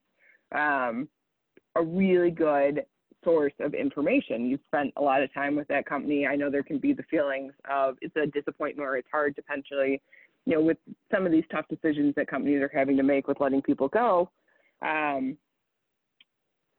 Um, 0.54 1.08
a 1.76 1.84
really 1.84 2.32
good 2.32 2.86
source 3.26 3.52
of 3.60 3.74
information. 3.74 4.46
You've 4.46 4.62
spent 4.68 4.94
a 4.96 5.02
lot 5.02 5.22
of 5.22 5.34
time 5.34 5.58
with 5.58 5.68
that 5.68 5.86
company. 5.86 6.26
I 6.26 6.38
know 6.38 6.50
there 6.50 6.64
can 6.64 6.78
be 6.78 6.94
the 6.94 7.04
feelings 7.04 7.52
of 7.70 7.98
it's 8.02 8.16
a 8.16 8.28
disappointment 8.28 8.88
or 8.88 8.96
it's 8.96 9.08
hard 9.12 9.36
to 9.36 9.42
potentially, 9.42 10.02
you 10.46 10.56
know, 10.56 10.62
with 10.62 10.78
some 11.14 11.26
of 11.26 11.34
these 11.34 11.44
tough 11.52 11.66
decisions 11.68 12.16
that 12.16 12.28
companies 12.28 12.62
are 12.62 12.72
having 12.74 12.96
to 12.96 13.04
make 13.04 13.28
with 13.28 13.42
letting 13.42 13.62
people 13.62 13.90
go. 13.90 14.30
Um, 14.82 15.38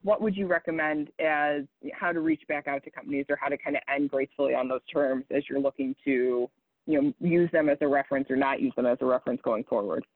what 0.02 0.22
would 0.22 0.36
you 0.36 0.46
recommend 0.46 1.08
as 1.18 1.62
how 1.92 2.12
to 2.12 2.20
reach 2.20 2.42
back 2.48 2.68
out 2.68 2.84
to 2.84 2.90
companies 2.90 3.26
or 3.28 3.36
how 3.36 3.48
to 3.48 3.58
kind 3.58 3.74
of 3.74 3.82
end 3.92 4.08
gracefully 4.08 4.54
on 4.54 4.68
those 4.68 4.86
terms 4.92 5.24
as 5.34 5.42
you're 5.50 5.58
looking 5.58 5.96
to, 6.04 6.48
you 6.86 7.02
know, 7.02 7.12
use 7.20 7.50
them 7.50 7.68
as 7.68 7.78
a 7.80 7.88
reference 7.88 8.30
or 8.30 8.36
not 8.36 8.60
use 8.60 8.72
them 8.76 8.86
as 8.86 8.98
a 9.00 9.04
reference 9.04 9.40
going 9.42 9.64
forward? 9.64 10.06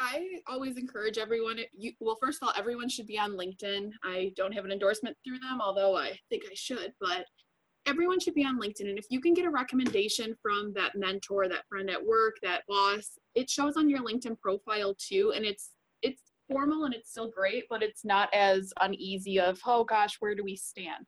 I 0.00 0.40
always 0.48 0.78
encourage 0.78 1.18
everyone. 1.18 1.58
You, 1.76 1.92
well, 2.00 2.16
first 2.20 2.42
of 2.42 2.48
all, 2.48 2.54
everyone 2.56 2.88
should 2.88 3.06
be 3.06 3.18
on 3.18 3.32
LinkedIn. 3.32 3.90
I 4.02 4.32
don't 4.34 4.54
have 4.54 4.64
an 4.64 4.72
endorsement 4.72 5.16
through 5.22 5.38
them, 5.40 5.60
although 5.60 5.94
I 5.94 6.18
think 6.30 6.44
I 6.50 6.54
should. 6.54 6.94
But 6.98 7.26
everyone 7.86 8.18
should 8.18 8.34
be 8.34 8.44
on 8.44 8.58
LinkedIn. 8.58 8.88
And 8.88 8.98
if 8.98 9.04
you 9.10 9.20
can 9.20 9.34
get 9.34 9.44
a 9.44 9.50
recommendation 9.50 10.34
from 10.40 10.72
that 10.74 10.96
mentor, 10.96 11.48
that 11.48 11.68
friend 11.68 11.90
at 11.90 12.04
work, 12.04 12.36
that 12.42 12.62
boss, 12.66 13.18
it 13.34 13.50
shows 13.50 13.76
on 13.76 13.90
your 13.90 14.00
LinkedIn 14.00 14.38
profile 14.40 14.96
too. 14.98 15.34
And 15.36 15.44
it's 15.44 15.72
it's 16.00 16.22
formal 16.48 16.84
and 16.84 16.94
it's 16.94 17.10
still 17.10 17.30
great, 17.30 17.64
but 17.68 17.82
it's 17.82 18.04
not 18.04 18.32
as 18.32 18.72
uneasy 18.80 19.38
of 19.38 19.60
oh 19.66 19.84
gosh, 19.84 20.16
where 20.20 20.34
do 20.34 20.42
we 20.42 20.56
stand? 20.56 21.04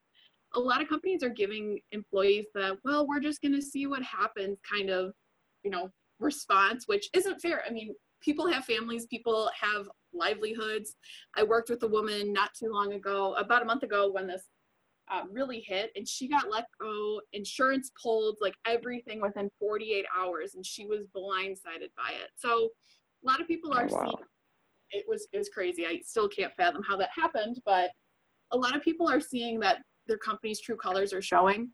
A 0.54 0.60
lot 0.60 0.82
of 0.82 0.88
companies 0.88 1.22
are 1.22 1.30
giving 1.30 1.80
employees 1.92 2.44
that 2.54 2.76
well, 2.84 3.06
we're 3.08 3.20
just 3.20 3.40
going 3.40 3.54
to 3.54 3.62
see 3.62 3.86
what 3.86 4.02
happens 4.02 4.58
kind 4.70 4.90
of, 4.90 5.14
you 5.64 5.70
know, 5.70 5.90
response, 6.20 6.84
which 6.86 7.08
isn't 7.14 7.40
fair. 7.40 7.62
I 7.66 7.72
mean, 7.72 7.94
people 8.22 8.46
have 8.46 8.64
families, 8.64 9.06
people 9.06 9.50
have 9.58 9.88
livelihoods. 10.12 10.96
I 11.36 11.42
worked 11.42 11.70
with 11.70 11.82
a 11.82 11.88
woman 11.88 12.32
not 12.32 12.50
too 12.58 12.70
long 12.70 12.94
ago, 12.94 13.34
about 13.34 13.62
a 13.62 13.64
month 13.64 13.82
ago, 13.82 14.10
when 14.10 14.26
this 14.26 14.48
uh, 15.10 15.22
really 15.30 15.60
hit, 15.60 15.90
and 15.96 16.06
she 16.06 16.28
got 16.28 16.50
let 16.50 16.66
go. 16.80 17.20
Insurance 17.32 17.90
pulled 18.00 18.38
like 18.40 18.54
everything 18.66 19.20
within 19.20 19.50
48 19.58 20.06
hours, 20.18 20.54
and 20.54 20.64
she 20.64 20.86
was 20.86 21.06
blindsided 21.14 21.90
by 21.96 22.12
it. 22.12 22.30
So 22.36 22.68
a 23.24 23.26
lot 23.28 23.40
of 23.40 23.46
people 23.46 23.72
are 23.72 23.88
oh, 23.90 23.94
wow. 23.94 24.04
seeing. 24.04 24.26
It 24.90 25.04
was 25.08 25.26
it 25.32 25.38
was 25.38 25.48
crazy. 25.48 25.86
I 25.86 26.00
still 26.04 26.28
can't 26.28 26.52
fathom 26.56 26.82
how 26.86 26.96
that 26.98 27.10
happened, 27.14 27.60
but 27.64 27.90
a 28.52 28.56
lot 28.56 28.76
of 28.76 28.82
people 28.82 29.08
are 29.08 29.20
seeing 29.20 29.58
that 29.60 29.78
their 30.06 30.18
company's 30.18 30.60
true 30.60 30.76
colors 30.76 31.12
are 31.12 31.22
showing 31.22 31.70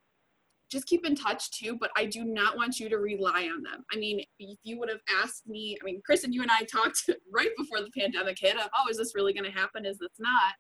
just 0.70 0.86
keep 0.86 1.06
in 1.06 1.14
touch 1.14 1.50
too, 1.50 1.76
but 1.80 1.90
I 1.96 2.04
do 2.04 2.24
not 2.24 2.56
want 2.56 2.78
you 2.78 2.88
to 2.88 2.98
rely 2.98 3.48
on 3.52 3.62
them. 3.62 3.84
I 3.92 3.96
mean, 3.96 4.20
if 4.38 4.58
you 4.62 4.78
would 4.78 4.90
have 4.90 5.00
asked 5.22 5.46
me, 5.46 5.76
I 5.80 5.84
mean, 5.84 6.02
Kristen 6.04 6.32
you 6.32 6.42
and 6.42 6.50
I 6.50 6.64
talked 6.72 7.08
right 7.32 7.50
before 7.56 7.80
the 7.80 7.90
pandemic 7.96 8.38
hit 8.38 8.56
oh, 8.56 8.88
is 8.90 8.98
this 8.98 9.14
really 9.14 9.32
going 9.32 9.50
to 9.50 9.58
happen? 9.58 9.86
Is 9.86 9.98
this 9.98 10.10
not? 10.18 10.54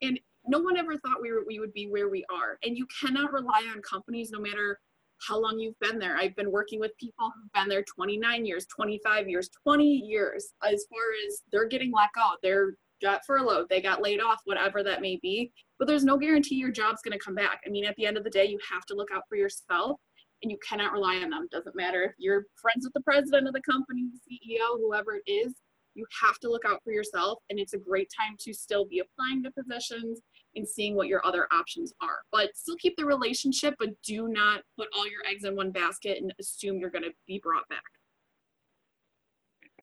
And 0.00 0.18
no 0.46 0.58
one 0.58 0.76
ever 0.76 0.96
thought 0.96 1.20
we, 1.20 1.30
were, 1.30 1.44
we 1.46 1.60
would 1.60 1.72
be 1.72 1.88
where 1.88 2.08
we 2.08 2.24
are. 2.32 2.58
And 2.64 2.76
you 2.76 2.86
cannot 3.00 3.32
rely 3.32 3.62
on 3.72 3.80
companies 3.82 4.30
no 4.30 4.40
matter 4.40 4.78
how 5.26 5.40
long 5.40 5.58
you've 5.58 5.78
been 5.78 5.98
there. 5.98 6.16
I've 6.16 6.34
been 6.34 6.50
working 6.50 6.80
with 6.80 6.96
people 6.98 7.30
who've 7.34 7.52
been 7.52 7.68
there 7.68 7.84
29 7.84 8.44
years, 8.44 8.66
25 8.66 9.28
years, 9.28 9.48
20 9.62 9.84
years, 9.84 10.52
as 10.64 10.84
far 10.90 11.00
as 11.28 11.42
they're 11.52 11.68
getting 11.68 11.92
let 11.92 12.08
go. 12.14 12.32
They're 12.42 12.74
got 13.00 13.20
furloughed, 13.26 13.68
they 13.68 13.82
got 13.82 14.00
laid 14.00 14.20
off, 14.20 14.40
whatever 14.44 14.82
that 14.82 15.00
may 15.00 15.18
be. 15.20 15.52
But 15.82 15.88
there's 15.88 16.04
no 16.04 16.16
guarantee 16.16 16.54
your 16.54 16.70
job's 16.70 17.02
going 17.02 17.18
to 17.18 17.24
come 17.24 17.34
back. 17.34 17.60
I 17.66 17.68
mean, 17.68 17.84
at 17.84 17.96
the 17.96 18.06
end 18.06 18.16
of 18.16 18.22
the 18.22 18.30
day, 18.30 18.46
you 18.46 18.56
have 18.70 18.86
to 18.86 18.94
look 18.94 19.08
out 19.12 19.24
for 19.28 19.34
yourself 19.34 19.98
and 20.40 20.48
you 20.48 20.56
cannot 20.64 20.92
rely 20.92 21.16
on 21.16 21.30
them. 21.30 21.48
Doesn't 21.50 21.74
matter 21.74 22.04
if 22.04 22.12
you're 22.18 22.46
friends 22.54 22.86
with 22.86 22.92
the 22.92 23.00
president 23.00 23.48
of 23.48 23.52
the 23.52 23.62
company, 23.62 24.04
CEO, 24.22 24.78
whoever 24.78 25.16
it 25.16 25.28
is, 25.28 25.54
you 25.96 26.06
have 26.22 26.38
to 26.38 26.48
look 26.48 26.62
out 26.64 26.80
for 26.84 26.92
yourself. 26.92 27.40
And 27.50 27.58
it's 27.58 27.72
a 27.72 27.78
great 27.78 28.08
time 28.16 28.36
to 28.42 28.54
still 28.54 28.84
be 28.84 29.00
applying 29.00 29.42
to 29.42 29.50
positions 29.50 30.20
and 30.54 30.68
seeing 30.68 30.94
what 30.94 31.08
your 31.08 31.26
other 31.26 31.48
options 31.52 31.92
are. 32.00 32.20
But 32.30 32.56
still 32.56 32.76
keep 32.76 32.96
the 32.96 33.04
relationship, 33.04 33.74
but 33.80 33.88
do 34.04 34.28
not 34.28 34.62
put 34.78 34.86
all 34.96 35.10
your 35.10 35.26
eggs 35.28 35.42
in 35.42 35.56
one 35.56 35.72
basket 35.72 36.22
and 36.22 36.32
assume 36.38 36.78
you're 36.78 36.90
going 36.90 37.02
to 37.02 37.14
be 37.26 37.40
brought 37.42 37.68
back. 37.68 37.82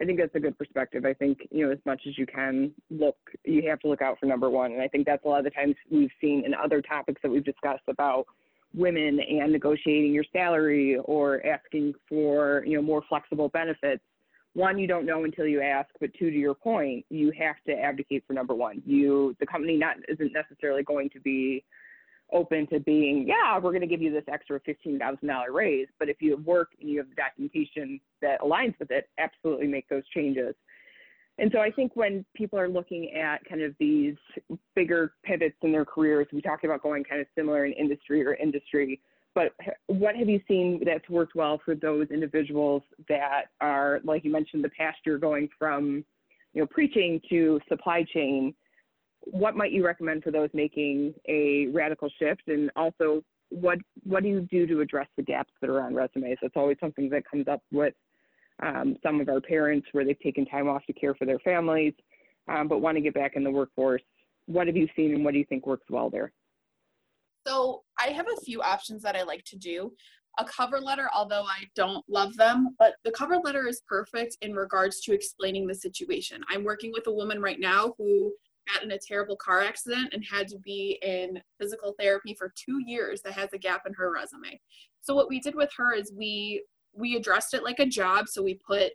I 0.02 0.06
think 0.06 0.18
that's 0.18 0.34
a 0.36 0.40
good 0.40 0.58
perspective. 0.58 1.06
I 1.06 1.14
think, 1.14 1.40
you 1.52 1.66
know, 1.66 1.74
as 1.74 1.80
much 1.86 2.02
as 2.08 2.18
you 2.18 2.26
can 2.26 2.72
look, 2.90 3.18
you 3.44 3.70
have 3.70 3.80
to 3.82 3.90
look 3.90 4.02
out 4.02 4.18
for 4.20 4.28
number 4.28 4.50
one. 4.50 4.72
And 4.72 4.82
I 4.82 4.88
think 4.88 5.06
that's 5.06 5.26
a 5.26 5.28
lot 5.28 5.40
of 5.40 5.44
the 5.44 5.50
times 5.50 5.76
we've 5.92 6.12
seen 6.22 6.46
in 6.46 6.54
other 6.54 6.82
topics 6.82 7.22
that 7.22 7.30
we've 7.30 7.44
discussed 7.44 7.84
about 7.88 8.26
women 8.74 9.20
and 9.20 9.52
negotiating 9.52 10.14
your 10.14 10.24
salary 10.32 10.98
or 11.04 11.46
asking 11.46 11.96
for, 12.08 12.64
you 12.66 12.76
know, 12.76 12.82
more 12.82 13.04
flexible 13.10 13.50
benefits. 13.50 14.04
One, 14.54 14.80
you 14.80 14.88
don't 14.88 15.06
know 15.06 15.26
until 15.26 15.46
you 15.46 15.62
ask, 15.62 15.90
but 16.00 16.12
two, 16.18 16.32
to 16.32 16.38
your 16.38 16.56
point, 16.56 17.06
you 17.10 17.32
have 17.38 17.56
to 17.68 17.74
advocate 17.74 18.24
for 18.26 18.34
number 18.34 18.56
one. 18.56 18.82
You, 18.86 19.36
the 19.40 19.46
company 19.46 19.76
not 19.76 19.98
isn't 20.08 20.32
necessarily 20.34 20.84
going 20.84 21.10
to 21.12 21.20
be 21.20 21.64
open 22.32 22.68
to 22.68 22.80
being, 22.80 23.28
yeah, 23.28 23.58
we're 23.58 23.72
going 23.72 23.82
to 23.82 23.88
give 23.88 24.02
you 24.02 24.12
this 24.12 24.24
extra 24.32 24.60
$15,000 24.62 25.44
raise. 25.52 25.88
But 25.98 26.10
if 26.10 26.22
you 26.22 26.32
have 26.32 26.46
work 26.46 26.70
and 26.80 26.90
you 26.90 26.98
have 27.00 27.10
the 27.10 27.16
documentation 27.16 28.00
that 28.22 28.40
aligns 28.42 28.78
with 28.80 28.92
it, 28.92 29.10
absolutely 29.18 29.68
make 29.68 29.88
those 29.90 30.08
changes. 30.14 30.56
And 31.38 31.50
so 31.54 31.60
I 31.60 31.72
think 31.72 31.96
when 31.96 32.26
people 32.36 32.60
are 32.60 32.68
looking 32.68 33.14
at 33.14 33.44
kind 33.46 33.62
of 33.62 33.74
these 33.80 34.16
bigger 34.76 35.14
pivots 35.24 35.56
in 35.62 35.72
their 35.72 35.86
careers, 35.86 36.28
we 36.34 36.42
talked 36.42 36.66
about 36.66 36.84
going 36.84 37.04
kind 37.04 37.22
of 37.22 37.28
similar 37.34 37.66
in 37.66 37.72
industry 37.74 38.26
or 38.26 38.34
industry, 38.34 39.00
but 39.36 39.54
what 39.88 40.16
have 40.16 40.28
you 40.28 40.42
seen 40.48 40.82
that's 40.86 41.08
worked 41.08 41.36
well 41.36 41.62
for 41.64 41.76
those 41.76 42.08
individuals 42.10 42.84
that 43.08 43.46
are, 43.62 44.02
like 44.04 44.26
you 44.26 44.32
mentioned, 44.32 44.64
the 44.64 44.70
past 44.70 44.98
year 45.06 45.18
going 45.18 45.48
from, 45.58 46.04
you 46.54 46.62
know, 46.62 46.68
preaching 46.68 47.22
to 47.30 47.60
supply 47.70 48.04
chain? 48.04 48.54
What 49.26 49.56
might 49.56 49.72
you 49.72 49.86
recommend 49.86 50.24
for 50.24 50.32
those 50.32 50.50
making 50.54 51.14
a 51.28 51.68
radical 51.68 52.10
shift? 52.20 52.44
And 52.48 52.72
also, 52.76 53.24
what 53.50 53.80
what 54.04 54.24
do 54.24 54.30
you 54.30 54.42
do 54.52 54.68
to 54.68 54.82
address 54.82 55.08
the 55.18 55.24
gaps 55.24 55.52
that 55.62 55.70
are 55.70 55.82
on 55.82 55.94
resumes? 55.94 56.38
That's 56.42 56.56
always 56.56 56.78
something 56.80 57.10
that 57.10 57.24
comes 57.30 57.48
up 57.48 57.62
with 57.72 57.94
um, 58.62 58.96
some 59.04 59.22
of 59.22 59.30
our 59.30 59.42
parents 59.42 59.88
where 59.92 60.06
they've 60.06 60.20
taken 60.20 60.46
time 60.46 60.68
off 60.68 60.86
to 60.86 60.94
care 60.94 61.16
for 61.16 61.26
their 61.26 61.40
families, 61.40 61.94
um, 62.48 62.68
but 62.68 62.80
want 62.80 62.98
to 62.98 63.02
get 63.02 63.14
back 63.14 63.36
in 63.36 63.44
the 63.44 63.52
workforce. 63.52 64.02
What 64.46 64.68
have 64.68 64.76
you 64.76 64.88
seen, 64.96 65.14
and 65.14 65.24
what 65.24 65.34
do 65.34 65.40
you 65.40 65.46
think 65.46 65.66
works 65.66 65.86
well 65.90 66.10
there? 66.10 66.32
So 67.48 67.84
I 68.00 68.08
have 68.10 68.28
a 68.28 68.42
few 68.42 68.62
options 68.62 69.02
that 69.04 69.16
I 69.16 69.24
like 69.24 69.44
to 69.46 69.58
do. 69.58 69.94
A 70.38 70.46
cover 70.46 70.80
letter, 70.80 71.10
although 71.14 71.44
I 71.44 71.66
don't 71.76 72.04
love 72.08 72.36
them, 72.38 72.76
but 72.78 72.94
the 73.04 73.12
cover 73.12 73.38
letter 73.38 73.68
is 73.68 73.82
perfect 73.88 74.38
in 74.42 74.54
regards 74.54 75.02
to 75.02 75.14
explaining 75.14 75.68
the 75.68 75.74
situation. 75.74 76.42
I'm 76.50 76.64
working 76.64 76.92
with 76.94 77.08
a 77.08 77.12
woman 77.12 77.42
right 77.42 77.60
now 77.60 77.94
who 77.98 78.32
got 78.74 78.84
in 78.84 78.92
a 78.92 79.00
terrible 79.00 79.36
car 79.36 79.62
accident 79.62 80.14
and 80.14 80.24
had 80.24 80.48
to 80.50 80.58
be 80.60 81.00
in 81.02 81.42
physical 81.60 81.96
therapy 82.00 82.34
for 82.34 82.54
two 82.56 82.82
years 82.86 83.22
that 83.22 83.34
has 83.34 83.54
a 83.54 83.58
gap 83.58 83.84
in 83.86 83.94
her 83.94 84.12
resume. 84.12 84.60
So 85.02 85.16
what 85.16 85.30
we 85.30 85.40
did 85.40 85.56
with 85.56 85.72
her 85.78 85.94
is 85.94 86.14
we 86.16 86.64
we 86.94 87.16
addressed 87.16 87.54
it 87.54 87.64
like 87.64 87.80
a 87.80 87.86
job. 87.86 88.28
So 88.28 88.42
we 88.42 88.56
put 88.56 88.92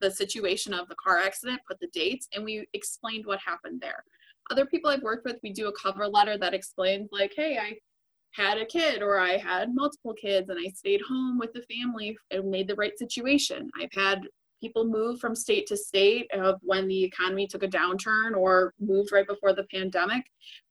the 0.00 0.10
situation 0.10 0.72
of 0.72 0.88
the 0.88 0.96
car 0.96 1.18
accident, 1.18 1.60
put 1.66 1.80
the 1.80 1.88
dates, 1.92 2.28
and 2.34 2.44
we 2.44 2.66
explained 2.74 3.26
what 3.26 3.40
happened 3.44 3.80
there. 3.80 4.04
Other 4.50 4.66
people 4.66 4.90
I've 4.90 5.02
worked 5.02 5.24
with, 5.24 5.38
we 5.42 5.52
do 5.52 5.68
a 5.68 5.80
cover 5.80 6.06
letter 6.06 6.38
that 6.38 6.54
explains 6.54 7.08
like, 7.12 7.32
hey, 7.36 7.58
I 7.58 7.76
had 8.32 8.58
a 8.58 8.66
kid 8.66 9.02
or 9.02 9.18
I 9.18 9.36
had 9.36 9.74
multiple 9.74 10.14
kids 10.14 10.48
and 10.48 10.58
I 10.58 10.70
stayed 10.70 11.00
home 11.02 11.38
with 11.38 11.52
the 11.52 11.62
family 11.62 12.16
and 12.30 12.50
made 12.50 12.68
the 12.68 12.76
right 12.76 12.96
situation. 12.98 13.70
I've 13.80 13.92
had 13.92 14.22
people 14.60 14.84
move 14.84 15.20
from 15.20 15.34
state 15.34 15.66
to 15.66 15.76
state 15.76 16.30
of 16.32 16.58
when 16.62 16.88
the 16.88 17.04
economy 17.04 17.46
took 17.46 17.62
a 17.62 17.68
downturn 17.68 18.36
or 18.36 18.74
moved 18.80 19.12
right 19.12 19.26
before 19.26 19.52
the 19.52 19.64
pandemic. 19.64 20.24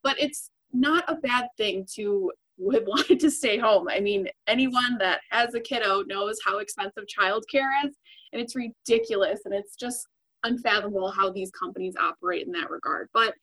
But 0.03 0.20
it's 0.20 0.50
not 0.74 1.03
a 1.08 1.15
bad 1.15 1.48
thing 1.58 1.86
to 1.96 2.32
have 2.74 2.84
wanted 2.88 3.20
to 3.20 3.32
stay 3.32 3.58
home. 3.58 3.88
I 3.89 4.00
mean, 4.00 4.27
anyone 4.48 4.98
that 5.00 5.22
has 5.32 5.53
a 5.53 5.60
kiddo 5.60 6.03
knows 6.03 6.38
how 6.46 6.60
expensive 6.60 7.06
childcare 7.06 7.86
is, 7.86 7.96
and 8.34 8.41
it's 8.41 8.56
ridiculous 8.56 9.41
and 9.46 9.53
it's 9.53 9.75
just 9.75 10.06
unfathomable 10.44 11.12
how 11.12 11.32
these 11.32 11.51
companies 11.51 11.96
operate 12.00 12.46
in 12.46 12.51
that 12.53 12.70
regard. 12.70 13.10
But 13.13 13.34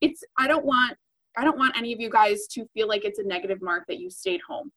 it's 0.00 0.22
I 0.38 0.46
don't 0.48 0.64
want 0.64 0.96
I 1.36 1.44
don't 1.44 1.58
want 1.58 1.78
any 1.78 1.92
of 1.92 2.00
you 2.00 2.10
guys 2.10 2.46
to 2.48 2.66
feel 2.74 2.88
like 2.88 3.04
it's 3.04 3.18
a 3.18 3.24
negative 3.24 3.62
mark 3.62 3.84
that 3.88 3.98
you 3.98 4.10
stayed 4.10 4.40
home 4.46 4.70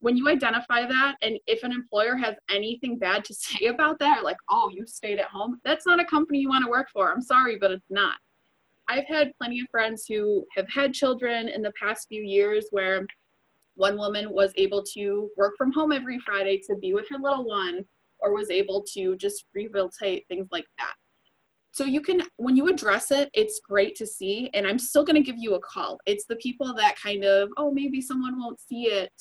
when 0.00 0.16
you 0.16 0.28
identify 0.28 0.86
that 0.86 1.16
and 1.22 1.38
if 1.46 1.62
an 1.62 1.72
employer 1.72 2.16
has 2.16 2.34
anything 2.50 2.98
bad 2.98 3.24
to 3.24 3.34
say 3.46 3.66
about 3.66 3.98
that 3.98 4.24
like 4.24 4.36
oh 4.50 4.70
you 4.72 4.86
stayed 4.86 5.18
at 5.18 5.26
home 5.26 5.60
that's 5.64 5.86
not 5.86 6.00
a 6.00 6.04
company 6.04 6.38
you 6.38 6.48
want 6.48 6.64
to 6.64 6.70
work 6.70 6.88
for 6.92 7.12
i'm 7.12 7.22
sorry 7.22 7.56
but 7.56 7.70
it's 7.70 7.90
not. 7.90 8.16
I've 8.88 9.06
had 9.06 9.30
plenty 9.38 9.60
of 9.60 9.68
friends 9.70 10.04
who 10.08 10.44
have 10.56 10.66
had 10.68 10.92
children 10.92 11.48
in 11.48 11.62
the 11.62 11.72
past 11.80 12.08
few 12.08 12.22
years 12.22 12.66
where 12.72 13.06
one 13.76 13.96
woman 13.96 14.32
was 14.32 14.52
able 14.56 14.82
to 14.94 15.30
work 15.36 15.54
from 15.56 15.72
home 15.72 15.92
every 15.92 16.18
friday 16.18 16.60
to 16.66 16.74
be 16.76 16.92
with 16.92 17.08
her 17.08 17.18
little 17.18 17.44
one 17.44 17.84
or 18.18 18.34
was 18.34 18.50
able 18.50 18.82
to 18.94 19.16
just 19.16 19.44
rehabilitate 19.54 20.26
things 20.28 20.48
like 20.50 20.66
that. 20.78 20.94
So 21.70 21.84
you 21.84 22.00
can 22.00 22.22
when 22.36 22.56
you 22.56 22.68
address 22.68 23.12
it 23.12 23.30
it's 23.32 23.60
great 23.60 23.94
to 23.96 24.06
see 24.06 24.50
and 24.54 24.66
i'm 24.66 24.78
still 24.78 25.04
going 25.04 25.14
to 25.14 25.22
give 25.22 25.38
you 25.38 25.54
a 25.54 25.60
call. 25.60 25.98
It's 26.04 26.26
the 26.26 26.36
people 26.36 26.74
that 26.74 27.00
kind 27.00 27.24
of 27.24 27.48
oh 27.58 27.70
maybe 27.70 28.00
someone 28.00 28.40
won't 28.40 28.60
see 28.60 28.86
it 28.86 29.12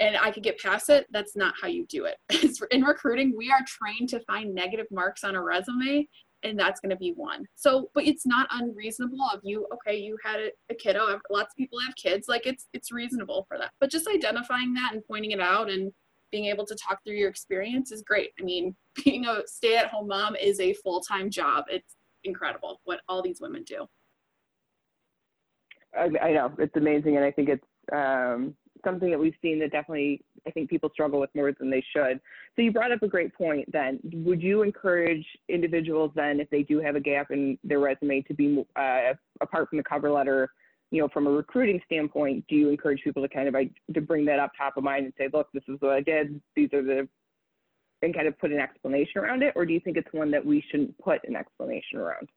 and 0.00 0.16
I 0.16 0.30
could 0.30 0.42
get 0.42 0.58
past 0.58 0.90
it, 0.90 1.06
that's 1.10 1.36
not 1.36 1.54
how 1.60 1.68
you 1.68 1.86
do 1.86 2.06
it. 2.06 2.16
in 2.70 2.82
recruiting, 2.82 3.34
we 3.36 3.50
are 3.50 3.60
trained 3.66 4.08
to 4.10 4.20
find 4.20 4.54
negative 4.54 4.86
marks 4.90 5.24
on 5.24 5.34
a 5.34 5.42
resume, 5.42 6.06
and 6.44 6.58
that's 6.58 6.80
going 6.80 6.90
to 6.90 6.96
be 6.96 7.12
one. 7.16 7.44
So, 7.56 7.90
but 7.94 8.06
it's 8.06 8.24
not 8.24 8.46
unreasonable 8.52 9.28
of 9.32 9.40
you. 9.42 9.66
Okay, 9.74 9.96
you 9.98 10.16
had 10.24 10.40
a, 10.40 10.50
a 10.70 10.74
kiddo. 10.74 11.18
Lots 11.30 11.52
of 11.52 11.56
people 11.56 11.80
have 11.84 11.96
kids. 11.96 12.28
Like 12.28 12.46
it's 12.46 12.68
it's 12.72 12.92
reasonable 12.92 13.44
for 13.48 13.58
that. 13.58 13.72
But 13.80 13.90
just 13.90 14.08
identifying 14.08 14.72
that 14.74 14.92
and 14.92 15.02
pointing 15.04 15.32
it 15.32 15.40
out 15.40 15.68
and 15.68 15.92
being 16.30 16.46
able 16.46 16.66
to 16.66 16.76
talk 16.76 16.98
through 17.04 17.16
your 17.16 17.30
experience 17.30 17.90
is 17.90 18.02
great. 18.02 18.30
I 18.38 18.44
mean, 18.44 18.76
being 19.04 19.26
a 19.26 19.42
stay-at-home 19.46 20.08
mom 20.08 20.36
is 20.36 20.60
a 20.60 20.74
full-time 20.74 21.30
job. 21.30 21.64
It's 21.68 21.96
incredible 22.24 22.80
what 22.84 23.00
all 23.08 23.22
these 23.22 23.40
women 23.40 23.64
do. 23.64 23.86
I, 25.96 26.10
I 26.22 26.32
know 26.32 26.52
it's 26.58 26.76
amazing, 26.76 27.16
and 27.16 27.24
I 27.24 27.30
think 27.30 27.48
it's 27.48 27.66
um, 27.92 28.54
something 28.84 29.10
that 29.10 29.18
we've 29.18 29.34
seen 29.42 29.58
that 29.60 29.72
definitely 29.72 30.22
I 30.46 30.50
think 30.50 30.70
people 30.70 30.90
struggle 30.92 31.20
with 31.20 31.30
more 31.34 31.52
than 31.52 31.70
they 31.70 31.84
should. 31.94 32.20
So 32.56 32.62
you 32.62 32.72
brought 32.72 32.92
up 32.92 33.02
a 33.02 33.08
great 33.08 33.34
point. 33.34 33.70
Then, 33.72 34.00
would 34.12 34.42
you 34.42 34.62
encourage 34.62 35.24
individuals 35.48 36.10
then, 36.14 36.40
if 36.40 36.48
they 36.50 36.62
do 36.62 36.80
have 36.80 36.96
a 36.96 37.00
gap 37.00 37.30
in 37.30 37.58
their 37.64 37.80
resume, 37.80 38.22
to 38.22 38.34
be 38.34 38.64
uh, 38.76 39.14
apart 39.40 39.68
from 39.68 39.78
the 39.78 39.84
cover 39.84 40.10
letter? 40.10 40.50
You 40.90 41.02
know, 41.02 41.08
from 41.08 41.26
a 41.26 41.30
recruiting 41.30 41.80
standpoint, 41.84 42.46
do 42.48 42.56
you 42.56 42.70
encourage 42.70 43.02
people 43.04 43.22
to 43.22 43.28
kind 43.28 43.48
of 43.48 43.54
to 43.94 44.00
bring 44.00 44.24
that 44.24 44.38
up 44.38 44.52
top 44.56 44.78
of 44.78 44.84
mind 44.84 45.04
and 45.04 45.12
say, 45.18 45.28
look, 45.32 45.48
this 45.52 45.62
is 45.68 45.76
what 45.80 45.92
I 45.92 46.00
did. 46.00 46.40
These 46.56 46.72
are 46.72 46.82
the 46.82 47.08
and 48.02 48.14
kind 48.14 48.28
of 48.28 48.38
put 48.38 48.52
an 48.52 48.60
explanation 48.60 49.20
around 49.20 49.42
it, 49.42 49.52
or 49.56 49.66
do 49.66 49.72
you 49.72 49.80
think 49.80 49.96
it's 49.96 50.12
one 50.12 50.30
that 50.30 50.44
we 50.44 50.64
shouldn't 50.70 50.96
put 50.98 51.20
an 51.26 51.36
explanation 51.36 51.98
around? 51.98 52.28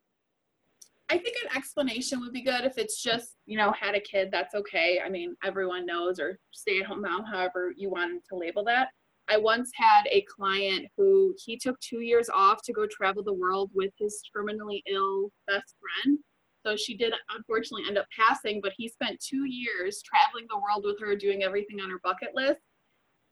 I 1.11 1.17
think 1.17 1.35
an 1.43 1.57
explanation 1.57 2.21
would 2.21 2.31
be 2.31 2.41
good 2.41 2.63
if 2.63 2.77
it's 2.77 3.03
just, 3.03 3.35
you 3.45 3.57
know, 3.57 3.73
had 3.73 3.95
a 3.95 3.99
kid, 3.99 4.29
that's 4.31 4.55
okay. 4.55 5.01
I 5.05 5.09
mean, 5.09 5.35
everyone 5.43 5.85
knows, 5.85 6.21
or 6.21 6.39
stay 6.51 6.79
at 6.79 6.85
home 6.85 7.01
mom, 7.01 7.25
however 7.25 7.73
you 7.75 7.89
wanted 7.89 8.21
to 8.29 8.37
label 8.37 8.63
that. 8.63 8.87
I 9.29 9.35
once 9.35 9.71
had 9.75 10.03
a 10.09 10.25
client 10.33 10.87
who 10.95 11.35
he 11.43 11.57
took 11.57 11.77
two 11.81 11.99
years 11.99 12.29
off 12.33 12.61
to 12.63 12.71
go 12.71 12.87
travel 12.89 13.23
the 13.23 13.33
world 13.33 13.71
with 13.75 13.91
his 13.99 14.23
terminally 14.33 14.83
ill 14.89 15.31
best 15.47 15.75
friend. 15.81 16.17
So 16.65 16.77
she 16.77 16.95
did 16.95 17.13
unfortunately 17.35 17.89
end 17.89 17.97
up 17.97 18.07
passing, 18.17 18.61
but 18.63 18.71
he 18.77 18.87
spent 18.87 19.19
two 19.19 19.43
years 19.43 20.01
traveling 20.01 20.47
the 20.49 20.59
world 20.59 20.85
with 20.85 20.99
her, 21.01 21.17
doing 21.17 21.43
everything 21.43 21.81
on 21.81 21.89
her 21.89 21.99
bucket 22.05 22.29
list 22.35 22.61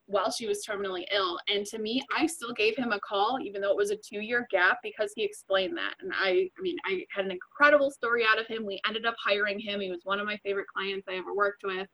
while 0.09 0.31
she 0.31 0.47
was 0.47 0.65
terminally 0.65 1.05
ill. 1.13 1.37
And 1.53 1.65
to 1.67 1.77
me, 1.77 2.01
I 2.15 2.25
still 2.25 2.51
gave 2.51 2.75
him 2.75 2.91
a 2.91 2.99
call, 2.99 3.37
even 3.43 3.61
though 3.61 3.69
it 3.69 3.77
was 3.77 3.91
a 3.91 3.95
two 3.95 4.21
year 4.21 4.47
gap, 4.49 4.79
because 4.81 5.11
he 5.15 5.23
explained 5.23 5.77
that. 5.77 5.93
And 6.01 6.11
I, 6.15 6.49
I 6.57 6.61
mean, 6.61 6.77
I 6.83 7.05
had 7.15 7.25
an 7.25 7.31
incredible 7.31 7.91
story 7.91 8.23
out 8.27 8.39
of 8.39 8.47
him. 8.47 8.65
We 8.65 8.81
ended 8.87 9.05
up 9.05 9.15
hiring 9.23 9.59
him. 9.59 9.79
He 9.79 9.91
was 9.91 10.01
one 10.05 10.19
of 10.19 10.25
my 10.25 10.37
favorite 10.37 10.65
clients 10.75 11.07
I 11.07 11.17
ever 11.17 11.35
worked 11.35 11.63
with. 11.63 11.87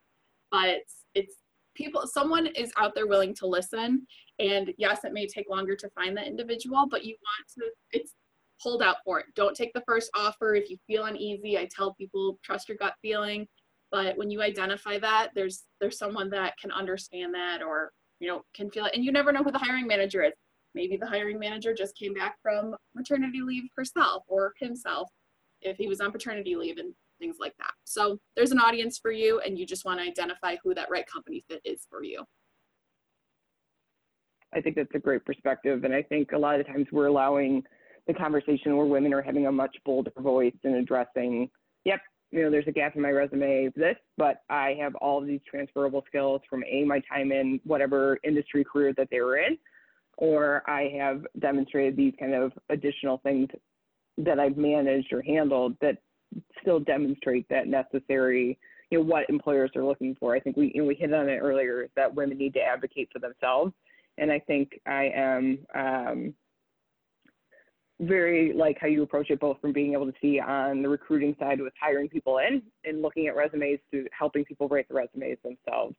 But 0.49 0.69
it's, 0.69 1.03
it's 1.13 1.33
people, 1.75 2.07
someone 2.07 2.47
is 2.47 2.71
out 2.77 2.95
there 2.95 3.05
willing 3.05 3.35
to 3.35 3.47
listen. 3.47 4.07
And 4.39 4.73
yes, 4.77 5.03
it 5.03 5.11
may 5.11 5.27
take 5.27 5.49
longer 5.49 5.75
to 5.75 5.89
find 5.89 6.15
that 6.15 6.27
individual, 6.27 6.87
but 6.89 7.03
you 7.03 7.17
want 7.21 7.49
to, 7.59 7.99
it's 7.99 8.13
hold 8.61 8.81
out 8.81 8.97
for 9.03 9.19
it. 9.19 9.25
Don't 9.35 9.57
take 9.57 9.73
the 9.73 9.83
first 9.85 10.09
offer. 10.15 10.55
If 10.55 10.69
you 10.69 10.77
feel 10.87 11.03
uneasy, 11.03 11.57
I 11.57 11.67
tell 11.75 11.93
people 11.95 12.39
trust 12.45 12.69
your 12.69 12.77
gut 12.77 12.95
feeling. 13.01 13.45
But 13.91 14.17
when 14.17 14.31
you 14.31 14.41
identify 14.41 14.99
that, 14.99 15.31
there's 15.35 15.63
there's 15.79 15.97
someone 15.97 16.29
that 16.29 16.57
can 16.57 16.71
understand 16.71 17.33
that 17.33 17.61
or 17.61 17.91
you 18.25 18.31
know, 18.31 18.41
can 18.55 18.71
feel 18.71 18.85
it. 18.85 18.95
And 18.95 19.05
you 19.05 19.11
never 19.11 19.31
know 19.31 19.43
who 19.43 19.51
the 19.51 19.59
hiring 19.59 19.85
manager 19.85 20.23
is. 20.23 20.33
Maybe 20.73 20.97
the 20.97 21.05
hiring 21.05 21.37
manager 21.37 21.75
just 21.75 21.95
came 21.95 22.15
back 22.15 22.37
from 22.41 22.75
maternity 22.95 23.41
leave 23.41 23.65
herself 23.77 24.23
or 24.27 24.53
himself 24.59 25.09
if 25.61 25.77
he 25.77 25.87
was 25.87 26.01
on 26.01 26.11
paternity 26.11 26.55
leave 26.55 26.79
and 26.79 26.91
things 27.19 27.35
like 27.39 27.53
that. 27.59 27.73
So 27.83 28.17
there's 28.35 28.51
an 28.51 28.59
audience 28.59 28.97
for 28.97 29.11
you, 29.11 29.41
and 29.41 29.59
you 29.59 29.65
just 29.67 29.85
want 29.85 29.99
to 29.99 30.05
identify 30.07 30.55
who 30.63 30.73
that 30.73 30.89
right 30.89 31.05
company 31.05 31.45
fit 31.47 31.61
is 31.63 31.85
for 31.87 32.03
you. 32.03 32.23
I 34.55 34.59
think 34.59 34.75
that's 34.75 34.95
a 34.95 34.99
great 34.99 35.23
perspective. 35.23 35.83
And 35.83 35.93
I 35.93 36.01
think 36.01 36.31
a 36.31 36.37
lot 36.37 36.59
of 36.59 36.65
times 36.65 36.87
we're 36.91 37.05
allowing 37.05 37.61
the 38.07 38.13
conversation 38.15 38.75
where 38.75 38.87
women 38.87 39.13
are 39.13 39.21
having 39.21 39.45
a 39.45 39.51
much 39.51 39.77
bolder 39.85 40.11
voice 40.17 40.55
and 40.63 40.75
addressing, 40.75 41.47
yep, 41.83 41.99
you 42.35 42.43
know, 42.43 42.51
there's 42.51 42.67
a 42.67 42.71
gap 42.71 42.97
in 42.97 43.01
my 43.01 43.11
resume 43.11 43.71
this, 43.77 43.95
but 44.17 44.41
I 44.49 44.75
have 44.81 44.93
all 44.95 45.21
of 45.21 45.25
these 45.25 45.39
transferable 45.49 46.03
skills 46.05 46.41
from 46.49 46.65
A, 46.69 46.83
my 46.83 47.01
time 47.09 47.31
in 47.31 47.61
whatever 47.63 48.19
industry 48.25 48.65
career 48.65 48.93
that 48.97 49.07
they 49.09 49.21
were 49.21 49.37
in, 49.37 49.57
or 50.17 50.61
I 50.69 50.93
have 50.97 51.25
demonstrated 51.39 51.95
these 51.95 52.13
kind 52.19 52.33
of 52.33 52.51
additional 52.69 53.19
things 53.19 53.47
that 54.17 54.37
I've 54.37 54.57
managed 54.57 55.13
or 55.13 55.21
handled 55.21 55.77
that 55.79 55.99
still 56.59 56.81
demonstrate 56.81 57.47
that 57.47 57.67
necessary, 57.67 58.59
you 58.91 58.97
know, 58.97 59.05
what 59.05 59.29
employers 59.29 59.71
are 59.77 59.85
looking 59.85 60.13
for. 60.19 60.35
I 60.35 60.41
think 60.41 60.57
we, 60.57 60.73
you 60.75 60.81
know, 60.81 60.87
we 60.89 60.95
hit 60.95 61.13
on 61.13 61.29
it 61.29 61.37
earlier 61.37 61.87
that 61.95 62.13
women 62.13 62.37
need 62.37 62.53
to 62.55 62.61
advocate 62.61 63.07
for 63.13 63.19
themselves. 63.19 63.71
And 64.17 64.29
I 64.29 64.39
think 64.39 64.77
I 64.85 65.09
am, 65.15 65.59
um, 65.73 66.33
very 67.99 68.53
like 68.53 68.77
how 68.79 68.87
you 68.87 69.03
approach 69.03 69.29
it 69.29 69.39
both 69.39 69.59
from 69.61 69.71
being 69.71 69.93
able 69.93 70.05
to 70.05 70.13
see 70.21 70.39
on 70.39 70.81
the 70.81 70.89
recruiting 70.89 71.35
side 71.39 71.61
with 71.61 71.73
hiring 71.79 72.09
people 72.09 72.39
in 72.39 72.61
and 72.83 73.01
looking 73.01 73.27
at 73.27 73.35
resumes 73.35 73.79
to 73.91 74.05
helping 74.17 74.43
people 74.43 74.67
write 74.67 74.87
the 74.89 74.93
resumes 74.93 75.37
themselves. 75.43 75.95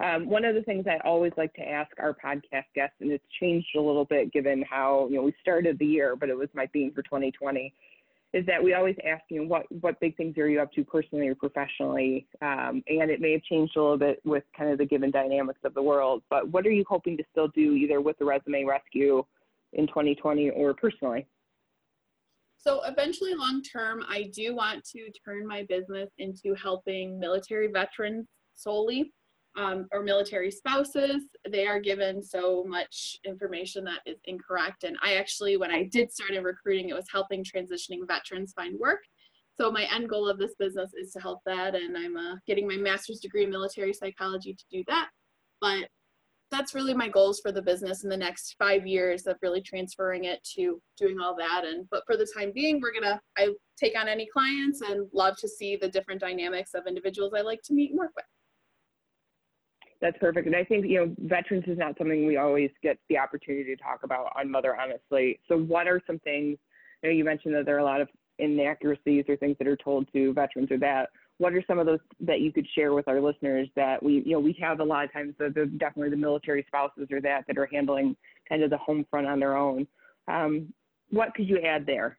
Um, 0.00 0.28
one 0.28 0.44
of 0.44 0.54
the 0.54 0.62
things 0.62 0.86
I 0.88 0.98
always 1.06 1.32
like 1.36 1.54
to 1.54 1.62
ask 1.62 1.90
our 1.98 2.14
podcast 2.14 2.64
guests, 2.74 2.96
and 3.00 3.12
it's 3.12 3.24
changed 3.40 3.68
a 3.76 3.80
little 3.80 4.04
bit 4.04 4.32
given 4.32 4.64
how 4.68 5.06
you 5.10 5.16
know 5.16 5.22
we 5.22 5.34
started 5.40 5.78
the 5.78 5.86
year, 5.86 6.16
but 6.16 6.28
it 6.28 6.36
was 6.36 6.48
my 6.54 6.66
theme 6.66 6.92
for 6.92 7.02
2020, 7.02 7.72
is 8.32 8.44
that 8.46 8.62
we 8.62 8.74
always 8.74 8.96
ask 9.06 9.22
you 9.28 9.42
know, 9.42 9.46
what 9.46 9.66
what 9.80 10.00
big 10.00 10.16
things 10.16 10.36
are 10.38 10.48
you 10.48 10.60
up 10.60 10.72
to 10.72 10.84
personally 10.84 11.28
or 11.28 11.34
professionally, 11.34 12.26
um, 12.40 12.82
and 12.88 13.10
it 13.10 13.20
may 13.20 13.32
have 13.32 13.42
changed 13.42 13.76
a 13.76 13.80
little 13.80 13.98
bit 13.98 14.20
with 14.24 14.44
kind 14.56 14.70
of 14.70 14.78
the 14.78 14.86
given 14.86 15.10
dynamics 15.10 15.60
of 15.64 15.74
the 15.74 15.82
world. 15.82 16.22
But 16.30 16.48
what 16.48 16.66
are 16.66 16.70
you 16.70 16.84
hoping 16.88 17.16
to 17.18 17.24
still 17.30 17.48
do 17.48 17.74
either 17.74 18.00
with 18.00 18.18
the 18.18 18.24
resume 18.24 18.64
rescue 18.64 19.24
in 19.74 19.86
2020 19.86 20.50
or 20.50 20.74
personally? 20.74 21.26
So 22.62 22.80
eventually, 22.84 23.34
long 23.34 23.60
term, 23.60 24.04
I 24.08 24.30
do 24.32 24.54
want 24.54 24.84
to 24.90 25.10
turn 25.24 25.46
my 25.46 25.66
business 25.68 26.10
into 26.18 26.54
helping 26.54 27.18
military 27.18 27.66
veterans 27.66 28.28
solely 28.54 29.12
um, 29.56 29.88
or 29.92 30.04
military 30.04 30.52
spouses. 30.52 31.24
They 31.50 31.66
are 31.66 31.80
given 31.80 32.22
so 32.22 32.64
much 32.64 33.18
information 33.24 33.82
that 33.84 33.98
is 34.06 34.18
incorrect. 34.26 34.84
And 34.84 34.96
I 35.02 35.14
actually, 35.16 35.56
when 35.56 35.72
I 35.72 35.88
did 35.90 36.12
start 36.12 36.30
in 36.30 36.44
recruiting, 36.44 36.88
it 36.88 36.94
was 36.94 37.10
helping 37.10 37.44
transitioning 37.44 38.06
veterans 38.06 38.52
find 38.52 38.78
work. 38.78 39.00
So 39.60 39.70
my 39.72 39.86
end 39.92 40.08
goal 40.08 40.28
of 40.28 40.38
this 40.38 40.54
business 40.56 40.92
is 40.94 41.12
to 41.12 41.20
help 41.20 41.40
that, 41.44 41.74
and 41.74 41.96
I'm 41.96 42.16
uh, 42.16 42.36
getting 42.46 42.66
my 42.66 42.76
master's 42.76 43.20
degree 43.20 43.44
in 43.44 43.50
military 43.50 43.92
psychology 43.92 44.54
to 44.54 44.64
do 44.70 44.84
that. 44.86 45.10
But 45.60 45.88
that's 46.52 46.74
really 46.74 46.94
my 46.94 47.08
goals 47.08 47.40
for 47.40 47.50
the 47.50 47.62
business 47.62 48.04
in 48.04 48.10
the 48.10 48.16
next 48.16 48.54
five 48.58 48.86
years 48.86 49.26
of 49.26 49.36
really 49.42 49.62
transferring 49.62 50.24
it 50.24 50.44
to 50.54 50.80
doing 50.98 51.18
all 51.18 51.34
that. 51.36 51.64
And 51.64 51.88
but 51.90 52.02
for 52.06 52.16
the 52.16 52.28
time 52.36 52.52
being 52.54 52.80
we're 52.80 52.92
gonna 52.92 53.20
i 53.36 53.48
take 53.76 53.98
on 53.98 54.06
any 54.06 54.28
clients 54.32 54.82
and 54.82 55.08
love 55.12 55.36
to 55.38 55.48
see 55.48 55.76
the 55.76 55.88
different 55.88 56.20
dynamics 56.20 56.74
of 56.74 56.86
individuals 56.86 57.32
i 57.36 57.40
like 57.40 57.62
to 57.62 57.72
meet 57.72 57.90
and 57.90 57.98
work 57.98 58.12
with. 58.14 58.26
That's 60.00 60.18
perfect. 60.18 60.46
And 60.46 60.54
i 60.54 60.62
think 60.62 60.86
you 60.86 61.00
know 61.00 61.14
veterans 61.20 61.64
is 61.66 61.78
not 61.78 61.96
something 61.96 62.26
we 62.26 62.36
always 62.36 62.70
get 62.82 62.98
the 63.08 63.18
opportunity 63.18 63.74
to 63.74 63.82
talk 63.82 64.00
about 64.04 64.30
on 64.36 64.50
mother 64.50 64.76
honestly 64.78 65.40
so 65.48 65.58
what 65.58 65.88
are 65.88 66.00
some 66.06 66.18
things 66.20 66.58
you 67.02 67.08
know 67.08 67.10
you 67.10 67.24
mentioned 67.24 67.54
that 67.54 67.64
there 67.64 67.76
are 67.76 67.80
a 67.80 67.84
lot 67.84 68.00
of 68.00 68.08
inaccuracies 68.38 69.24
or 69.28 69.36
things 69.36 69.56
that 69.58 69.68
are 69.68 69.76
told 69.76 70.06
to 70.12 70.32
veterans 70.34 70.70
or 70.70 70.78
that 70.78 71.08
what 71.42 71.54
are 71.54 71.64
some 71.66 71.80
of 71.80 71.86
those 71.86 71.98
that 72.20 72.40
you 72.40 72.52
could 72.52 72.68
share 72.72 72.92
with 72.94 73.08
our 73.08 73.20
listeners 73.20 73.68
that 73.74 74.00
we, 74.00 74.22
you 74.24 74.30
know, 74.30 74.38
we 74.38 74.56
have 74.60 74.78
a 74.78 74.84
lot 74.84 75.04
of 75.04 75.12
times 75.12 75.34
the, 75.40 75.50
the 75.50 75.66
definitely 75.66 76.08
the 76.08 76.16
military 76.16 76.64
spouses 76.68 77.08
or 77.10 77.20
that 77.20 77.44
that 77.48 77.58
are 77.58 77.66
handling 77.66 78.16
kind 78.48 78.62
of 78.62 78.70
the 78.70 78.78
home 78.78 79.04
front 79.10 79.26
on 79.26 79.40
their 79.40 79.56
own. 79.56 79.84
Um, 80.28 80.72
what 81.10 81.34
could 81.34 81.48
you 81.48 81.58
add 81.58 81.84
there? 81.84 82.16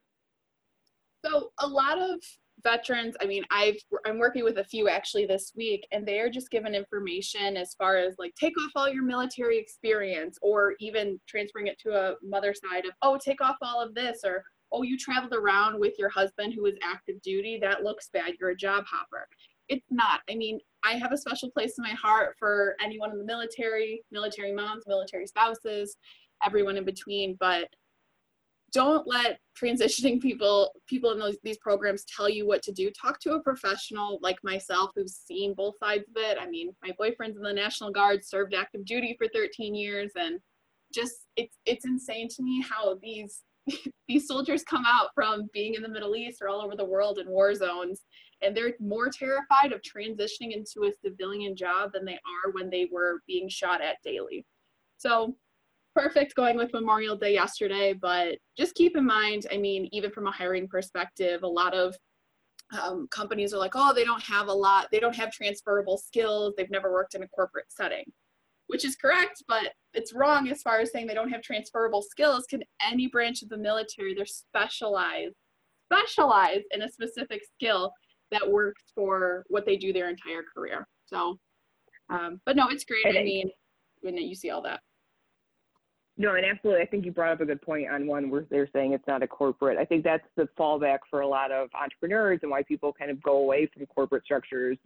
So 1.26 1.52
a 1.60 1.66
lot 1.66 2.00
of 2.00 2.20
veterans, 2.66 3.16
I 3.22 3.26
mean, 3.26 3.46
I've 3.50 3.78
I'm 4.06 4.20
working 4.20 4.44
with 4.44 4.58
a 4.58 4.64
few 4.66 4.90
actually 4.90 5.26
this 5.26 5.54
week, 5.56 5.88
and 5.94 6.06
they 6.06 6.20
are 6.20 6.30
just 6.30 6.52
given 6.52 6.76
information 6.76 7.56
as 7.56 7.76
far 7.76 7.96
as 7.96 8.16
like 8.20 8.36
take 8.36 8.60
off 8.60 8.72
all 8.76 8.90
your 8.90 9.04
military 9.04 9.58
experience, 9.58 10.38
or 10.42 10.74
even 10.82 11.18
transferring 11.30 11.68
it 11.68 11.80
to 11.80 11.92
a 11.92 12.16
mother 12.22 12.54
side 12.54 12.84
of 12.86 12.92
oh 13.02 13.18
take 13.18 13.40
off 13.40 13.56
all 13.62 13.82
of 13.82 13.96
this, 13.96 14.20
or 14.26 14.44
oh, 14.74 14.82
you 14.82 14.98
traveled 14.98 15.34
around 15.34 15.80
with 15.80 15.94
your 15.98 16.10
husband 16.10 16.54
who 16.54 16.64
was 16.64 16.74
active 16.84 17.22
duty, 17.22 17.60
that 17.62 17.84
looks 17.84 18.10
bad, 18.12 18.34
you're 18.40 18.50
a 18.50 18.56
job 18.56 18.84
hopper. 18.90 19.28
It's 19.70 19.86
not. 19.90 20.22
I 20.30 20.36
mean, 20.36 20.60
I 20.84 20.94
have 20.94 21.14
a 21.14 21.18
special 21.18 21.50
place 21.52 21.76
in 21.78 21.84
my 21.84 21.94
heart 21.94 22.36
for 22.38 22.76
anyone 22.84 23.12
in 23.12 23.18
the 23.18 23.24
military, 23.24 24.04
military 24.12 24.52
moms, 24.52 24.84
military 24.88 25.28
spouses, 25.28 25.96
everyone 26.46 26.76
in 26.76 26.84
between, 26.84 27.38
but 27.40 27.70
don't 28.74 29.08
let 29.08 29.40
transitioning 29.62 30.20
people 30.20 30.72
people 30.88 31.12
in 31.12 31.20
those 31.20 31.38
these 31.44 31.60
programs 31.60 32.04
tell 32.06 32.28
you 32.28 32.46
what 32.46 32.64
to 32.64 32.72
do 32.72 32.90
talk 32.90 33.20
to 33.20 33.34
a 33.34 33.44
professional 33.44 34.18
like 34.24 34.38
myself 34.44 34.90
who's 34.96 35.16
seen 35.16 35.54
both 35.54 35.76
sides 35.80 36.04
of 36.10 36.16
it 36.16 36.40
i 36.42 36.50
mean 36.50 36.76
my 36.82 36.92
boyfriend's 36.98 37.38
in 37.38 37.44
the 37.44 37.54
national 37.54 37.92
guard 37.92 38.26
served 38.26 38.56
active 38.56 38.84
duty 38.84 39.16
for 39.16 39.28
13 39.32 39.76
years 39.76 40.12
and 40.16 40.40
just 40.92 41.28
it's 41.36 41.58
it's 41.68 41.86
insane 41.86 42.28
to 42.28 42.42
me 42.42 42.64
how 42.68 42.98
these 43.02 43.44
these 44.08 44.28
soldiers 44.28 44.64
come 44.64 44.84
out 44.86 45.10
from 45.16 45.50
being 45.54 45.76
in 45.76 45.82
the 45.82 45.90
Middle 45.90 46.16
East 46.16 46.42
or 46.42 46.50
all 46.50 46.62
over 46.62 46.76
the 46.76 46.86
world 46.86 47.20
in 47.20 47.28
war 47.30 47.54
zones, 47.56 48.02
and 48.42 48.56
they're 48.56 48.74
more 48.80 49.10
terrified 49.10 49.72
of 49.72 49.82
transitioning 49.82 50.52
into 50.52 50.88
a 50.88 50.92
civilian 51.04 51.56
job 51.56 51.92
than 51.94 52.06
they 52.06 52.14
are 52.14 52.52
when 52.52 52.70
they 52.70 52.88
were 52.92 53.22
being 53.28 53.48
shot 53.48 53.82
at 53.82 53.98
daily. 54.04 54.46
So, 54.98 55.36
perfect 55.96 56.36
going 56.36 56.58
with 56.58 56.74
Memorial 56.74 57.16
Day 57.16 57.34
yesterday, 57.34 57.94
but 57.94 58.38
just 58.58 58.76
keep 58.76 58.98
in 58.98 59.06
mind, 59.06 59.46
I 59.52 59.58
mean, 59.58 59.88
even 59.92 60.12
from 60.12 60.28
a 60.28 60.32
hiring 60.32 60.68
perspective, 60.68 61.44
a 61.44 61.48
lot 61.48 61.74
of 61.74 61.96
um, 62.82 63.08
companies 63.12 63.54
are 63.54 63.60
like, 63.60 63.74
oh, 63.76 63.94
they 63.94 64.04
don't 64.04 64.24
have 64.24 64.48
a 64.48 64.54
lot, 64.54 64.88
they 64.92 65.00
don't 65.00 65.16
have 65.16 65.32
transferable 65.32 65.98
skills, 65.98 66.54
they've 66.58 66.72
never 66.72 66.92
worked 66.92 67.14
in 67.14 67.24
a 67.24 67.28
corporate 67.28 67.66
setting 67.70 68.06
which 68.68 68.86
is 68.86 68.96
correct, 68.96 69.44
but 69.48 69.74
it's 69.94 70.14
wrong 70.14 70.50
as 70.50 70.62
far 70.62 70.80
as 70.80 70.92
saying 70.92 71.08
they 71.08 71.14
don't 71.14 71.30
have 71.30 71.42
transferable 71.42 72.02
skills. 72.02 72.46
Can 72.50 72.64
any 72.82 73.08
branch 73.08 73.42
of 73.44 73.50
the 73.50 73.58
military, 73.58 74.14
they're 74.14 74.26
specialized, 74.26 75.36
specialized 75.92 76.66
in 76.72 76.82
a 76.82 76.90
specific 76.90 77.42
skill 77.56 77.92
that 78.32 78.50
works 78.50 78.84
for 78.96 79.44
what 79.50 79.66
they 79.66 79.78
do 79.78 79.94
their 79.94 80.10
entire 80.10 80.44
career. 80.56 80.88
So 81.06 81.38
Um, 82.10 82.42
but 82.46 82.56
no, 82.56 82.68
it's 82.70 82.84
great. 82.84 83.06
I 83.06 83.24
mean, 83.24 83.50
when 84.02 84.18
you 84.18 84.36
see 84.36 84.50
all 84.50 84.62
that. 84.64 84.82
No, 86.16 86.36
and 86.36 86.46
absolutely. 86.46 86.84
I 86.84 86.86
think 86.86 87.06
you 87.06 87.12
brought 87.12 87.32
up 87.32 87.42
a 87.42 87.46
good 87.46 87.62
point 87.62 87.90
on 87.90 88.06
one 88.06 88.30
where 88.30 88.46
they're 88.52 88.70
saying 88.72 88.94
it's 88.94 89.08
not 89.08 89.24
a 89.24 89.28
corporate. 89.28 89.80
I 89.80 89.86
think 89.86 90.04
that's 90.04 90.28
the 90.36 90.48
fallback 90.60 91.00
for 91.10 91.22
a 91.22 91.28
lot 91.28 91.52
of 91.52 91.70
entrepreneurs 91.74 92.40
and 92.44 92.52
why 92.52 92.62
people 92.64 92.94
kind 92.94 93.10
of 93.10 93.22
go 93.24 93.38
away 93.38 93.68
from 93.74 93.86
corporate 93.88 94.24
structures. 94.24 94.78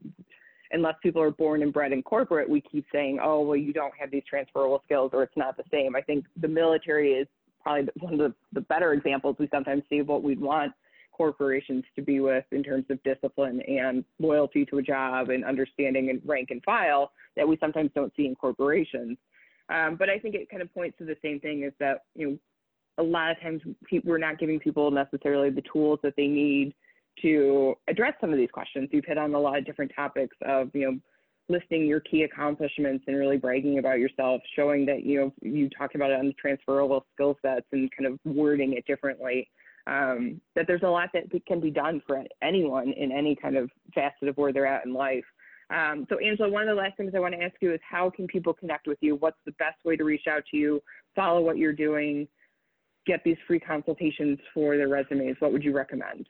Unless 0.71 0.95
people 1.01 1.21
are 1.21 1.31
born 1.31 1.63
and 1.63 1.71
bred 1.71 1.93
in 1.93 2.03
corporate, 2.03 2.49
we 2.49 2.61
keep 2.61 2.85
saying, 2.91 3.19
oh, 3.21 3.41
well, 3.41 3.55
you 3.55 3.73
don't 3.73 3.93
have 3.97 4.11
these 4.11 4.23
transferable 4.29 4.81
skills 4.85 5.11
or 5.13 5.23
it's 5.23 5.37
not 5.37 5.55
the 5.55 5.63
same. 5.71 5.95
I 5.95 6.01
think 6.01 6.25
the 6.41 6.47
military 6.47 7.13
is 7.13 7.27
probably 7.61 7.87
one 7.99 8.13
of 8.13 8.19
the, 8.19 8.33
the 8.53 8.61
better 8.61 8.93
examples 8.93 9.35
we 9.39 9.47
sometimes 9.51 9.83
see 9.89 9.99
of 9.99 10.07
what 10.07 10.23
we'd 10.23 10.39
want 10.39 10.73
corporations 11.11 11.83
to 11.95 12.01
be 12.01 12.19
with 12.19 12.45
in 12.51 12.63
terms 12.63 12.85
of 12.89 13.01
discipline 13.03 13.59
and 13.61 14.05
loyalty 14.19 14.65
to 14.65 14.77
a 14.77 14.81
job 14.81 15.29
and 15.29 15.43
understanding 15.43 16.09
and 16.09 16.21
rank 16.23 16.49
and 16.51 16.63
file 16.63 17.11
that 17.35 17.47
we 17.47 17.57
sometimes 17.59 17.89
don't 17.95 18.13
see 18.15 18.25
in 18.25 18.35
corporations. 18.35 19.17
Um, 19.69 19.95
but 19.97 20.09
I 20.09 20.19
think 20.19 20.35
it 20.35 20.49
kind 20.49 20.61
of 20.61 20.73
points 20.73 20.97
to 20.99 21.05
the 21.05 21.17
same 21.21 21.39
thing 21.39 21.63
is 21.63 21.73
that, 21.79 22.03
you 22.15 22.27
know, 22.27 22.37
a 22.99 23.03
lot 23.03 23.31
of 23.31 23.39
times 23.41 23.61
we're 24.03 24.17
not 24.17 24.39
giving 24.39 24.59
people 24.59 24.89
necessarily 24.91 25.49
the 25.49 25.63
tools 25.71 25.99
that 26.03 26.13
they 26.15 26.27
need 26.27 26.73
to 27.21 27.75
address 27.87 28.13
some 28.21 28.31
of 28.31 28.37
these 28.37 28.51
questions. 28.51 28.89
You've 28.91 29.05
hit 29.05 29.17
on 29.17 29.33
a 29.33 29.39
lot 29.39 29.57
of 29.57 29.65
different 29.65 29.91
topics 29.95 30.35
of, 30.45 30.69
you 30.73 30.91
know, 30.91 30.99
listing 31.49 31.85
your 31.85 32.01
key 32.01 32.23
accomplishments 32.23 33.05
and 33.07 33.17
really 33.17 33.37
bragging 33.37 33.79
about 33.79 33.99
yourself, 33.99 34.41
showing 34.55 34.85
that, 34.85 35.03
you 35.03 35.19
know, 35.19 35.33
you 35.41 35.69
talked 35.69 35.95
about 35.95 36.11
it 36.11 36.19
on 36.19 36.27
the 36.27 36.33
transferable 36.33 37.05
skill 37.13 37.37
sets 37.41 37.65
and 37.71 37.89
kind 37.97 38.11
of 38.11 38.19
wording 38.25 38.73
it 38.73 38.85
differently. 38.85 39.49
Um, 39.87 40.41
that 40.55 40.67
there's 40.67 40.83
a 40.83 40.89
lot 40.89 41.09
that 41.13 41.23
can 41.47 41.61
be 41.61 41.71
done 41.71 42.01
for 42.05 42.21
anyone 42.43 42.91
in 42.91 43.11
any 43.11 43.37
kind 43.37 43.55
of 43.55 43.69
facet 43.95 44.27
of 44.27 44.35
where 44.35 44.51
they're 44.51 44.67
at 44.67 44.85
in 44.85 44.93
life. 44.93 45.23
Um, 45.69 46.05
so, 46.09 46.17
Angela, 46.17 46.49
one 46.49 46.63
of 46.63 46.75
the 46.75 46.81
last 46.81 46.97
things 46.97 47.13
I 47.15 47.19
want 47.19 47.35
to 47.35 47.43
ask 47.43 47.55
you 47.61 47.73
is 47.73 47.79
how 47.89 48.09
can 48.09 48.27
people 48.27 48.53
connect 48.53 48.87
with 48.87 48.97
you? 49.01 49.15
What's 49.15 49.39
the 49.45 49.53
best 49.53 49.77
way 49.85 49.95
to 49.95 50.03
reach 50.03 50.27
out 50.29 50.43
to 50.51 50.57
you, 50.57 50.81
follow 51.15 51.41
what 51.41 51.57
you're 51.57 51.73
doing, 51.73 52.27
get 53.05 53.21
these 53.23 53.37
free 53.47 53.59
consultations 53.59 54.39
for 54.53 54.75
their 54.75 54.89
resumes? 54.89 55.37
What 55.39 55.53
would 55.53 55.63
you 55.63 55.73
recommend? 55.73 56.27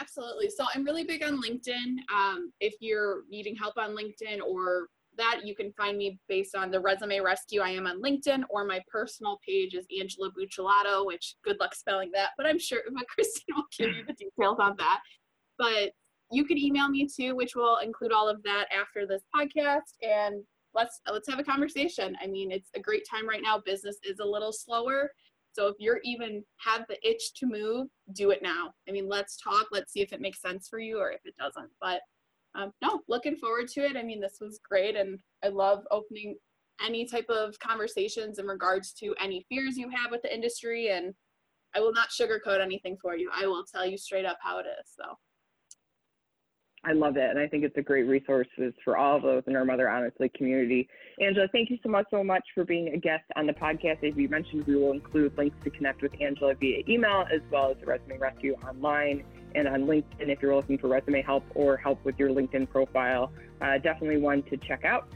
Absolutely. 0.00 0.50
So, 0.50 0.64
I'm 0.74 0.84
really 0.84 1.04
big 1.04 1.22
on 1.22 1.42
LinkedIn. 1.42 1.96
Um, 2.14 2.52
if 2.60 2.74
you're 2.80 3.22
needing 3.30 3.56
help 3.56 3.76
on 3.76 3.96
LinkedIn 3.96 4.40
or 4.46 4.88
that, 5.16 5.40
you 5.44 5.54
can 5.54 5.72
find 5.72 5.98
me 5.98 6.18
based 6.28 6.54
on 6.54 6.70
the 6.70 6.80
Resume 6.80 7.20
Rescue. 7.20 7.60
I 7.60 7.70
am 7.70 7.86
on 7.86 8.02
LinkedIn, 8.02 8.44
or 8.48 8.64
my 8.64 8.80
personal 8.90 9.38
page 9.46 9.74
is 9.74 9.86
Angela 9.98 10.30
Buccellato, 10.30 11.06
which 11.06 11.34
good 11.44 11.58
luck 11.60 11.74
spelling 11.74 12.10
that, 12.14 12.30
but 12.36 12.46
I'm 12.46 12.58
sure 12.58 12.80
Kristen 13.08 13.42
will 13.54 13.64
give 13.76 13.94
you 13.94 14.04
the 14.06 14.14
details 14.14 14.58
on 14.58 14.74
that. 14.78 15.00
But 15.58 15.92
you 16.30 16.44
can 16.44 16.58
email 16.58 16.88
me 16.88 17.06
too, 17.06 17.36
which 17.36 17.54
will 17.54 17.78
include 17.78 18.12
all 18.12 18.28
of 18.28 18.42
that 18.42 18.66
after 18.72 19.06
this 19.06 19.22
podcast. 19.34 19.92
And 20.02 20.42
let's 20.74 21.00
let's 21.10 21.28
have 21.28 21.38
a 21.38 21.44
conversation. 21.44 22.16
I 22.22 22.26
mean, 22.26 22.50
it's 22.50 22.70
a 22.74 22.80
great 22.80 23.02
time 23.08 23.28
right 23.28 23.42
now. 23.42 23.60
Business 23.64 23.98
is 24.02 24.18
a 24.18 24.24
little 24.24 24.52
slower. 24.52 25.10
So 25.52 25.68
if 25.68 25.76
you're 25.78 26.00
even 26.04 26.42
have 26.58 26.84
the 26.88 26.98
itch 27.08 27.34
to 27.34 27.46
move, 27.46 27.88
do 28.14 28.30
it 28.30 28.42
now. 28.42 28.72
I 28.88 28.92
mean, 28.92 29.08
let's 29.08 29.36
talk. 29.36 29.66
Let's 29.70 29.92
see 29.92 30.00
if 30.00 30.12
it 30.12 30.20
makes 30.20 30.40
sense 30.40 30.68
for 30.68 30.78
you 30.78 30.98
or 30.98 31.10
if 31.12 31.20
it 31.24 31.34
doesn't. 31.38 31.70
But 31.80 32.00
um, 32.54 32.72
no, 32.82 33.00
looking 33.08 33.36
forward 33.36 33.68
to 33.68 33.80
it. 33.80 33.96
I 33.96 34.02
mean, 34.02 34.20
this 34.20 34.38
was 34.40 34.60
great, 34.68 34.94
and 34.96 35.18
I 35.42 35.48
love 35.48 35.84
opening 35.90 36.36
any 36.84 37.06
type 37.06 37.28
of 37.28 37.58
conversations 37.58 38.38
in 38.38 38.46
regards 38.46 38.92
to 38.94 39.14
any 39.20 39.46
fears 39.48 39.76
you 39.76 39.88
have 39.88 40.10
with 40.10 40.22
the 40.22 40.34
industry. 40.34 40.90
And 40.90 41.14
I 41.74 41.80
will 41.80 41.92
not 41.92 42.10
sugarcoat 42.10 42.60
anything 42.60 42.96
for 43.00 43.16
you. 43.16 43.30
I 43.34 43.46
will 43.46 43.64
tell 43.64 43.86
you 43.86 43.96
straight 43.96 44.26
up 44.26 44.38
how 44.42 44.58
it 44.58 44.66
is. 44.66 44.90
So. 44.96 45.04
I 46.84 46.92
love 46.92 47.16
it. 47.16 47.30
And 47.30 47.38
I 47.38 47.46
think 47.46 47.62
it's 47.64 47.76
a 47.76 47.82
great 47.82 48.04
resource 48.04 48.48
for 48.84 48.96
all 48.96 49.16
of 49.16 49.22
those 49.22 49.44
in 49.46 49.54
our 49.54 49.64
Mother 49.64 49.88
Honestly 49.88 50.28
community. 50.30 50.88
Angela, 51.20 51.46
thank 51.52 51.70
you 51.70 51.78
so 51.82 51.88
much, 51.88 52.06
so 52.10 52.24
much 52.24 52.42
for 52.54 52.64
being 52.64 52.88
a 52.88 52.96
guest 52.96 53.24
on 53.36 53.46
the 53.46 53.52
podcast. 53.52 54.02
As 54.02 54.16
you 54.16 54.28
mentioned, 54.28 54.66
we 54.66 54.74
will 54.74 54.92
include 54.92 55.36
links 55.38 55.56
to 55.62 55.70
connect 55.70 56.02
with 56.02 56.12
Angela 56.20 56.54
via 56.54 56.82
email 56.88 57.24
as 57.32 57.40
well 57.50 57.70
as 57.70 57.76
the 57.78 57.86
Resume 57.86 58.18
Rescue 58.18 58.54
online 58.68 59.22
and 59.54 59.68
on 59.68 59.82
LinkedIn 59.82 60.28
if 60.28 60.42
you're 60.42 60.56
looking 60.56 60.78
for 60.78 60.88
resume 60.88 61.22
help 61.22 61.44
or 61.54 61.76
help 61.76 62.04
with 62.04 62.18
your 62.18 62.30
LinkedIn 62.30 62.68
profile. 62.68 63.32
Uh, 63.60 63.78
definitely 63.78 64.16
one 64.16 64.42
to 64.44 64.56
check 64.56 64.84
out. 64.84 65.08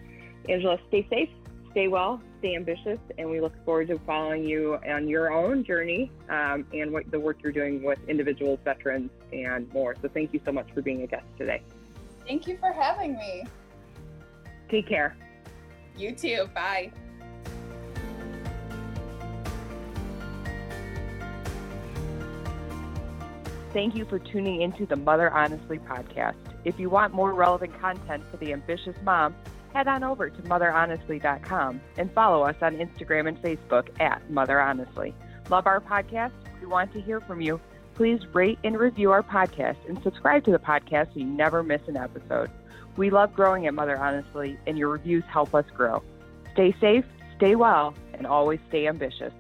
Angela, 0.49 0.79
stay 0.89 1.07
safe, 1.11 1.31
stay 1.77 1.89
well, 1.89 2.23
stay 2.39 2.57
ambitious, 2.57 2.99
and 3.19 3.29
we 3.29 3.39
look 3.39 3.53
forward 3.63 3.87
to 3.87 3.99
following 4.07 4.43
you 4.43 4.79
on 4.89 5.07
your 5.07 5.31
own 5.31 5.63
journey 5.63 6.11
um, 6.31 6.67
and 6.73 6.91
what 6.91 7.11
the 7.11 7.21
work 7.21 7.37
you're 7.43 7.53
doing 7.53 7.83
with 7.83 7.99
individuals, 8.09 8.59
veterans, 8.65 9.11
and 9.31 9.71
more. 9.75 9.95
So 10.01 10.09
thank 10.09 10.33
you 10.33 10.41
so 10.47 10.53
much 10.53 10.67
for 10.73 10.81
being 10.81 11.03
a 11.03 11.07
guest 11.07 11.27
today. 11.37 11.61
Thank 12.27 12.47
you 12.47 12.57
for 12.57 12.73
having 12.73 13.13
me. 13.19 13.45
Take 14.71 14.89
care. 14.89 15.19
You 15.99 16.13
too. 16.13 16.49
Bye. 16.55 16.93
Thank 23.75 23.95
you 23.95 24.07
for 24.07 24.19
tuning 24.19 24.63
into 24.63 24.87
the 24.87 24.97
Mother 24.97 25.31
Honestly 25.31 25.79
podcast. 25.79 26.37
If 26.65 26.81
you 26.81 26.89
want 26.89 27.13
more 27.13 27.35
relevant 27.35 27.79
content 27.79 28.25
for 28.31 28.39
the 28.39 28.55
ambitious 28.55 28.97
mom, 29.05 29.35
head 29.77 29.89
on 29.89 30.03
over 30.03 30.31
to 30.31 30.43
motherhonestly.com 30.43 31.81
and 31.99 32.11
follow 32.13 32.45
us 32.45 32.57
on 32.63 32.77
Instagram 32.77 33.29
and 33.29 33.37
Facebook 33.43 33.89
at 34.01 34.31
Mother 34.31 34.59
Honestly. 34.59 35.15
Love 35.51 35.67
our 35.67 35.81
podcast? 35.81 36.33
We 36.63 36.67
want 36.67 36.95
to 36.95 37.01
hear 37.03 37.21
from 37.21 37.43
you. 37.43 37.61
Please 37.95 38.21
rate 38.33 38.59
and 38.65 38.79
review 38.79 39.11
our 39.11 39.23
podcast 39.23 39.77
and 39.87 40.03
subscribe 40.03 40.45
to 40.45 40.51
the 40.51 40.59
podcast 40.59 41.13
so 41.13 41.21
you 41.21 41.27
never 41.27 41.63
miss 41.63 41.83
an 41.89 41.99
episode. 41.99 42.51
We 42.97 43.11
love 43.11 43.35
growing 43.35 43.67
at 43.67 43.75
Mother 43.75 43.99
Honestly, 43.99 44.59
and 44.67 44.79
your 44.79 44.89
reviews 44.89 45.25
help 45.31 45.55
us 45.55 45.67
grow. 45.75 46.03
Stay 46.55 46.75
safe, 46.81 47.05
stay 47.37 47.55
well, 47.55 47.93
and 48.15 48.27
always 48.27 48.61
stay 48.69 48.89
ambitious. 48.89 49.35